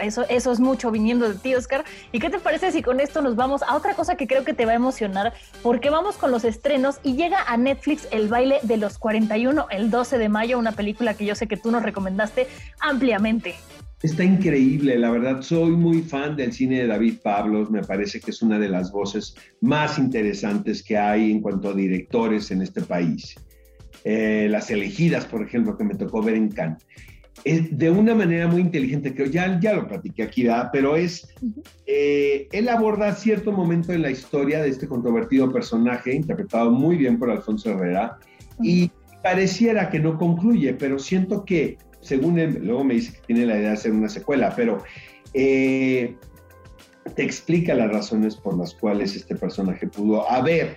Eso, 0.00 0.24
eso 0.28 0.52
es 0.52 0.60
mucho 0.60 0.90
viniendo 0.90 1.28
de 1.28 1.34
ti, 1.34 1.54
Oscar. 1.54 1.84
¿Y 2.12 2.18
qué 2.18 2.30
te 2.30 2.38
parece 2.38 2.72
si 2.72 2.82
con 2.82 2.98
esto 3.00 3.20
nos 3.20 3.36
vamos 3.36 3.62
a 3.62 3.76
otra 3.76 3.94
cosa 3.94 4.16
que 4.16 4.26
creo 4.26 4.44
que 4.44 4.54
te 4.54 4.64
va 4.64 4.72
a 4.72 4.76
emocionar? 4.76 5.34
Porque 5.62 5.90
vamos 5.90 6.16
con 6.16 6.30
los 6.30 6.44
estrenos 6.44 6.98
y 7.02 7.14
llega 7.14 7.42
a 7.42 7.56
Netflix 7.56 8.08
El 8.10 8.28
baile 8.28 8.60
de 8.62 8.78
los 8.78 8.96
41 8.98 9.66
el 9.70 9.90
12 9.90 10.18
de 10.18 10.28
mayo, 10.28 10.58
una 10.58 10.72
película 10.72 11.14
que 11.14 11.26
yo 11.26 11.34
sé 11.34 11.46
que 11.46 11.56
tú 11.56 11.70
nos 11.70 11.82
recomendaste 11.82 12.48
ampliamente. 12.80 13.54
Está 14.02 14.24
increíble, 14.24 14.98
la 14.98 15.10
verdad, 15.10 15.42
soy 15.42 15.70
muy 15.70 16.02
fan 16.02 16.34
del 16.34 16.52
cine 16.52 16.80
de 16.80 16.86
David 16.88 17.18
Pablos, 17.22 17.70
me 17.70 17.82
parece 17.82 18.18
que 18.18 18.32
es 18.32 18.42
una 18.42 18.58
de 18.58 18.68
las 18.68 18.90
voces 18.90 19.36
más 19.60 19.96
interesantes 19.96 20.82
que 20.82 20.98
hay 20.98 21.30
en 21.30 21.40
cuanto 21.40 21.68
a 21.68 21.74
directores 21.74 22.50
en 22.50 22.62
este 22.62 22.80
país. 22.80 23.36
Eh, 24.02 24.48
las 24.50 24.72
elegidas, 24.72 25.24
por 25.24 25.46
ejemplo, 25.46 25.76
que 25.76 25.84
me 25.84 25.94
tocó 25.94 26.20
ver 26.20 26.34
en 26.34 26.48
Cannes. 26.48 26.84
Es 27.44 27.78
de 27.78 27.90
una 27.90 28.16
manera 28.16 28.48
muy 28.48 28.60
inteligente, 28.60 29.14
que 29.14 29.30
ya, 29.30 29.60
ya 29.60 29.74
lo 29.74 29.86
platiqué 29.86 30.24
aquí, 30.24 30.46
pero 30.72 30.96
es, 30.96 31.28
eh, 31.86 32.48
él 32.50 32.68
aborda 32.68 33.14
cierto 33.14 33.52
momento 33.52 33.92
en 33.92 34.02
la 34.02 34.10
historia 34.10 34.62
de 34.62 34.70
este 34.70 34.88
controvertido 34.88 35.52
personaje, 35.52 36.12
interpretado 36.12 36.72
muy 36.72 36.96
bien 36.96 37.20
por 37.20 37.30
Alfonso 37.30 37.70
Herrera, 37.70 38.18
y 38.60 38.90
pareciera 39.22 39.88
que 39.90 40.00
no 40.00 40.18
concluye, 40.18 40.74
pero 40.74 40.98
siento 40.98 41.44
que 41.44 41.78
según 42.02 42.38
él, 42.38 42.60
luego 42.62 42.84
me 42.84 42.94
dice 42.94 43.12
que 43.12 43.20
tiene 43.26 43.46
la 43.46 43.56
idea 43.56 43.68
de 43.68 43.74
hacer 43.74 43.92
una 43.92 44.08
secuela, 44.08 44.52
pero 44.54 44.82
eh, 45.34 46.14
te 47.14 47.22
explica 47.22 47.74
las 47.74 47.90
razones 47.90 48.36
por 48.36 48.58
las 48.58 48.74
cuales 48.74 49.16
este 49.16 49.36
personaje 49.36 49.86
pudo 49.86 50.28
haber 50.30 50.76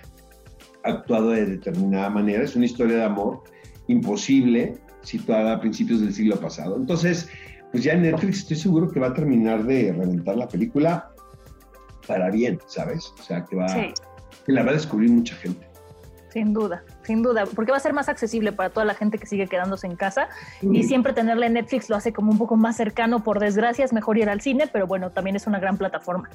actuado 0.84 1.30
de 1.30 1.46
determinada 1.46 2.08
manera. 2.10 2.42
Es 2.42 2.56
una 2.56 2.64
historia 2.64 2.96
de 2.96 3.04
amor 3.04 3.42
imposible, 3.88 4.78
situada 5.02 5.54
a 5.54 5.60
principios 5.60 6.00
del 6.00 6.14
siglo 6.14 6.40
pasado. 6.40 6.76
Entonces, 6.76 7.28
pues 7.72 7.84
ya 7.84 7.92
en 7.92 8.02
Netflix 8.02 8.38
estoy 8.38 8.56
seguro 8.56 8.90
que 8.90 9.00
va 9.00 9.08
a 9.08 9.14
terminar 9.14 9.64
de 9.64 9.92
reventar 9.92 10.36
la 10.36 10.48
película 10.48 11.10
para 12.06 12.30
bien, 12.30 12.58
¿sabes? 12.66 13.12
O 13.18 13.22
sea, 13.22 13.44
que 13.44 13.56
va, 13.56 13.66
que 13.66 14.52
la 14.52 14.62
va 14.62 14.70
a 14.70 14.74
descubrir 14.74 15.10
mucha 15.10 15.34
gente. 15.36 15.66
Sin 16.36 16.52
duda, 16.52 16.82
sin 17.02 17.22
duda, 17.22 17.46
porque 17.46 17.70
va 17.70 17.78
a 17.78 17.80
ser 17.80 17.94
más 17.94 18.10
accesible 18.10 18.52
para 18.52 18.68
toda 18.68 18.84
la 18.84 18.92
gente 18.92 19.16
que 19.16 19.24
sigue 19.24 19.46
quedándose 19.46 19.86
en 19.86 19.96
casa 19.96 20.28
y 20.60 20.82
siempre 20.82 21.14
tenerla 21.14 21.46
en 21.46 21.54
Netflix 21.54 21.88
lo 21.88 21.96
hace 21.96 22.12
como 22.12 22.30
un 22.30 22.36
poco 22.36 22.56
más 22.56 22.76
cercano, 22.76 23.24
por 23.24 23.40
desgracia, 23.40 23.86
es 23.86 23.94
mejor 23.94 24.18
ir 24.18 24.28
al 24.28 24.42
cine, 24.42 24.68
pero 24.70 24.86
bueno, 24.86 25.08
también 25.08 25.34
es 25.36 25.46
una 25.46 25.58
gran 25.60 25.78
plataforma. 25.78 26.28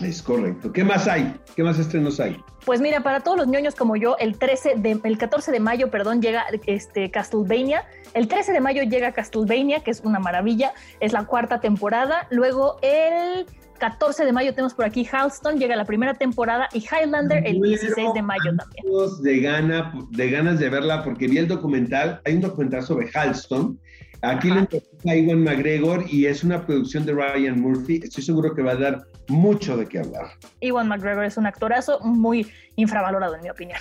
Es 0.00 0.20
correcto. 0.20 0.72
¿Qué 0.72 0.82
más 0.82 1.06
hay? 1.06 1.32
¿Qué 1.54 1.62
más 1.62 1.78
estrenos 1.78 2.18
hay? 2.18 2.42
Pues 2.64 2.80
mira, 2.80 3.04
para 3.04 3.20
todos 3.20 3.38
los 3.38 3.46
ñoños 3.46 3.76
como 3.76 3.94
yo, 3.94 4.16
el 4.18 4.36
13 4.36 4.74
de, 4.78 5.00
el 5.04 5.16
14 5.16 5.52
de 5.52 5.60
mayo, 5.60 5.88
perdón, 5.88 6.20
llega 6.20 6.44
este 6.66 7.08
Castlevania. 7.12 7.84
El 8.14 8.26
13 8.26 8.52
de 8.52 8.60
mayo 8.60 8.82
llega 8.82 9.12
Castlevania, 9.12 9.84
que 9.84 9.92
es 9.92 10.00
una 10.00 10.18
maravilla, 10.18 10.72
es 10.98 11.12
la 11.12 11.24
cuarta 11.24 11.60
temporada. 11.60 12.26
Luego 12.30 12.78
el 12.82 13.46
14 13.76 14.24
de 14.24 14.32
mayo 14.32 14.52
tenemos 14.52 14.74
por 14.74 14.84
aquí 14.84 15.06
Halston, 15.10 15.58
llega 15.58 15.76
la 15.76 15.84
primera 15.84 16.14
temporada 16.14 16.68
y 16.72 16.78
Highlander 16.78 17.46
el 17.46 17.60
16 17.60 18.14
de 18.14 18.22
mayo 18.22 18.56
también. 18.56 18.84
De, 19.22 19.40
gana, 19.40 19.92
de 20.10 20.30
ganas 20.30 20.58
de 20.58 20.68
verla 20.68 21.02
porque 21.02 21.28
vi 21.28 21.38
el 21.38 21.48
documental, 21.48 22.20
hay 22.24 22.34
un 22.34 22.40
documental 22.40 22.82
sobre 22.82 23.10
Halston. 23.12 23.78
Aquí 24.22 24.50
le 24.50 24.60
interpreta 24.60 25.10
a 25.10 25.16
Iwan 25.16 25.44
McGregor 25.44 26.04
y 26.10 26.26
es 26.26 26.42
una 26.42 26.64
producción 26.64 27.04
de 27.04 27.12
Ryan 27.12 27.60
Murphy. 27.60 28.00
Estoy 28.02 28.24
seguro 28.24 28.54
que 28.54 28.62
va 28.62 28.72
a 28.72 28.76
dar 28.76 29.06
mucho 29.28 29.76
de 29.76 29.86
qué 29.86 30.00
hablar. 30.00 30.26
Iwan 30.60 30.88
McGregor 30.88 31.24
es 31.24 31.36
un 31.36 31.46
actorazo 31.46 32.00
muy 32.00 32.50
infravalorado 32.76 33.36
en 33.36 33.42
mi 33.42 33.50
opinión. 33.50 33.78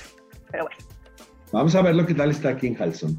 Pero 0.51 0.65
bueno. 0.65 0.77
Vamos 1.51 1.73
a 1.75 1.81
ver 1.81 1.95
lo 1.95 2.05
que 2.05 2.13
tal 2.13 2.31
está 2.31 2.49
aquí 2.49 2.67
en 2.67 2.81
Halston. 2.81 3.17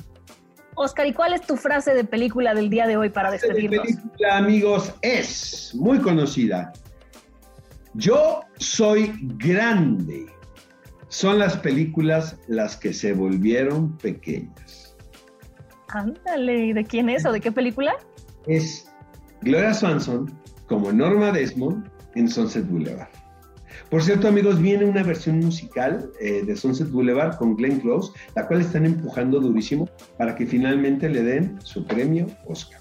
Oscar, 0.76 1.06
¿y 1.06 1.12
cuál 1.12 1.32
es 1.32 1.40
tu 1.40 1.56
frase 1.56 1.94
de 1.94 2.04
película 2.04 2.54
del 2.54 2.68
día 2.68 2.86
de 2.86 2.96
hoy 2.96 3.08
para 3.08 3.30
despedirnos? 3.30 3.78
La 3.78 3.82
película, 3.82 4.36
amigos, 4.36 4.94
es 5.00 5.74
muy 5.74 5.98
conocida. 5.98 6.72
Yo 7.94 8.42
soy 8.58 9.12
grande. 9.38 10.26
Son 11.08 11.38
las 11.38 11.56
películas 11.56 12.36
las 12.46 12.76
que 12.76 12.92
se 12.92 13.14
volvieron 13.14 13.96
pequeñas. 13.96 14.94
Ándale, 15.88 16.74
¿de 16.74 16.84
quién 16.84 17.08
es 17.08 17.24
o 17.24 17.32
de 17.32 17.40
qué 17.40 17.50
película? 17.50 17.94
Es 18.46 18.92
Gloria 19.40 19.72
Swanson 19.72 20.30
como 20.68 20.92
Norma 20.92 21.32
Desmond 21.32 21.88
en 22.16 22.28
Sunset 22.28 22.68
Boulevard. 22.68 23.08
Por 23.90 24.02
cierto, 24.02 24.26
amigos, 24.26 24.60
viene 24.60 24.84
una 24.84 25.02
versión 25.02 25.38
musical 25.38 26.10
eh, 26.20 26.42
de 26.44 26.56
Sunset 26.56 26.90
Boulevard 26.90 27.36
con 27.36 27.56
Glenn 27.56 27.80
Close, 27.80 28.12
la 28.34 28.46
cual 28.46 28.60
están 28.60 28.84
empujando 28.84 29.38
durísimo 29.40 29.88
para 30.18 30.34
que 30.34 30.44
finalmente 30.44 31.08
le 31.08 31.22
den 31.22 31.58
su 31.62 31.86
premio 31.86 32.26
Oscar. 32.46 32.80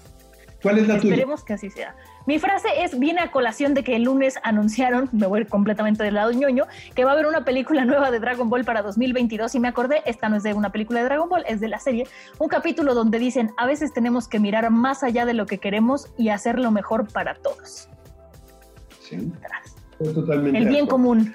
¿Cuál 0.62 0.78
es 0.78 0.88
la 0.88 0.98
tuya? 0.98 1.14
Esperemos 1.14 1.44
que 1.44 1.52
así 1.52 1.70
sea. 1.70 1.94
Mi 2.26 2.40
frase 2.40 2.66
es, 2.78 2.98
viene 2.98 3.20
a 3.20 3.30
colación 3.30 3.72
de 3.72 3.84
que 3.84 3.94
el 3.94 4.02
lunes 4.02 4.34
anunciaron, 4.42 5.08
me 5.12 5.28
voy 5.28 5.44
completamente 5.44 6.02
del 6.02 6.14
lado 6.14 6.32
ñoño, 6.32 6.66
que 6.96 7.04
va 7.04 7.10
a 7.10 7.12
haber 7.14 7.26
una 7.26 7.44
película 7.44 7.84
nueva 7.84 8.10
de 8.10 8.18
Dragon 8.18 8.50
Ball 8.50 8.64
para 8.64 8.82
2022 8.82 9.54
y 9.54 9.60
me 9.60 9.68
acordé, 9.68 10.02
esta 10.06 10.28
no 10.28 10.36
es 10.36 10.42
de 10.42 10.54
una 10.54 10.72
película 10.72 10.98
de 11.00 11.04
Dragon 11.04 11.28
Ball, 11.28 11.44
es 11.46 11.60
de 11.60 11.68
la 11.68 11.78
serie, 11.78 12.08
un 12.40 12.48
capítulo 12.48 12.94
donde 12.94 13.20
dicen, 13.20 13.52
a 13.56 13.66
veces 13.66 13.92
tenemos 13.92 14.26
que 14.26 14.40
mirar 14.40 14.68
más 14.70 15.04
allá 15.04 15.24
de 15.24 15.34
lo 15.34 15.46
que 15.46 15.58
queremos 15.58 16.08
y 16.18 16.30
hacer 16.30 16.58
lo 16.58 16.72
mejor 16.72 17.06
para 17.12 17.36
todos. 17.36 17.88
Sí. 19.08 19.32
Totalmente 19.98 20.58
el 20.58 20.68
bien 20.68 20.86
común. 20.86 21.34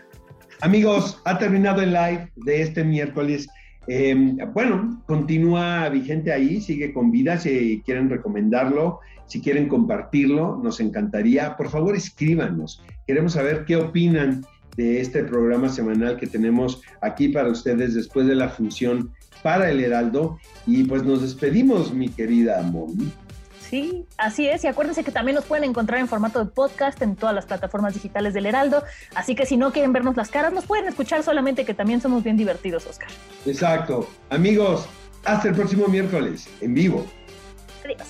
Amigos, 0.62 1.20
ha 1.26 1.38
terminado 1.40 1.82
el 1.82 1.92
live 1.92 2.32
de 2.36 2.62
este 2.62 2.84
miércoles. 2.84 3.48
Em, 3.88 4.38
bueno, 4.54 5.02
continúa 5.08 5.90
vigente 5.90 6.32
ahí, 6.32 6.62
sigue 6.62 6.94
con 6.94 7.12
vida. 7.12 7.38
Si 7.38 7.82
quieren 7.84 8.10
recomendarlo, 8.10 9.00
si 9.26 9.42
quieren 9.42 9.68
compartirlo, 9.68 10.60
nos 10.64 10.80
encantaría. 10.80 11.58
Por 11.58 11.70
favor, 11.70 11.96
escríbanos. 11.96 12.84
Queremos 13.08 13.34
saber 13.34 13.66
qué 13.66 13.78
opinan 13.78 14.46
de 14.78 15.02
este 15.02 15.24
programa 15.24 15.68
semanal 15.70 16.18
que 16.18 16.28
tenemos 16.28 16.82
aquí 17.02 17.30
para 17.30 17.50
ustedes 17.50 17.96
después 17.96 18.28
de 18.28 18.36
la 18.36 18.50
función 18.50 19.12
para 19.42 19.72
el 19.72 19.80
Heraldo. 19.84 20.38
Y 20.68 20.84
pues 20.84 21.04
nos 21.04 21.24
despedimos, 21.24 21.92
mi 21.94 22.10
querida 22.10 22.62
Moni. 22.62 23.12
Sí, 23.72 24.06
así 24.18 24.50
es. 24.50 24.66
Y 24.66 24.68
acuérdense 24.68 25.02
que 25.02 25.14
también 25.14 25.36
nos 25.36 25.46
pueden 25.46 25.64
encontrar 25.64 26.02
en 26.02 26.10
formato 26.10 26.44
de 26.44 26.46
podcast 26.52 27.02
en 27.02 27.16
todas 27.16 27.34
las 27.34 27.46
plataformas 27.46 27.94
digitales 27.94 28.34
del 28.34 28.46
Heraldo. 28.46 28.84
Así 29.16 29.34
que 29.34 29.46
si 29.46 29.56
no 29.56 29.72
quieren 29.72 29.94
vernos 29.94 30.18
las 30.18 30.30
caras, 30.30 30.52
nos 30.52 30.66
pueden 30.66 30.90
escuchar 30.90 31.24
solamente 31.24 31.64
que 31.64 31.74
también 31.74 32.02
somos 32.02 32.22
bien 32.22 32.36
divertidos, 32.36 32.86
Oscar. 32.86 33.08
Exacto. 33.46 34.10
Amigos, 34.30 34.88
hasta 35.24 35.48
el 35.48 35.56
próximo 35.56 35.88
miércoles, 35.88 36.50
en 36.60 36.74
vivo. 36.74 37.06
Adiós. 37.86 38.10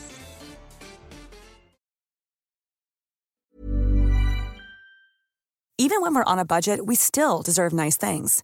Even 5.77 6.01
when 6.01 6.15
we're 6.15 6.23
on 6.23 6.39
a 6.39 6.45
budget, 6.45 6.87
we 6.87 6.95
still 6.95 7.43
deserve 7.43 7.71
nice 7.71 7.97
things. 7.97 8.43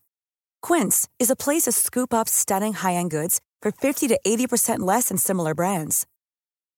Quince 0.62 1.08
is 1.17 1.32
a 1.32 1.36
place 1.36 1.63
to 1.63 1.71
scoop 1.71 2.13
up 2.13 2.30
stunning 2.30 2.73
high-end 2.73 3.10
goods 3.10 3.41
for 3.63 3.71
50 3.71 4.08
to 4.08 4.19
80% 4.23 4.82
less 4.82 5.10
than 5.10 5.17
similar 5.17 5.56
brands. 5.56 6.06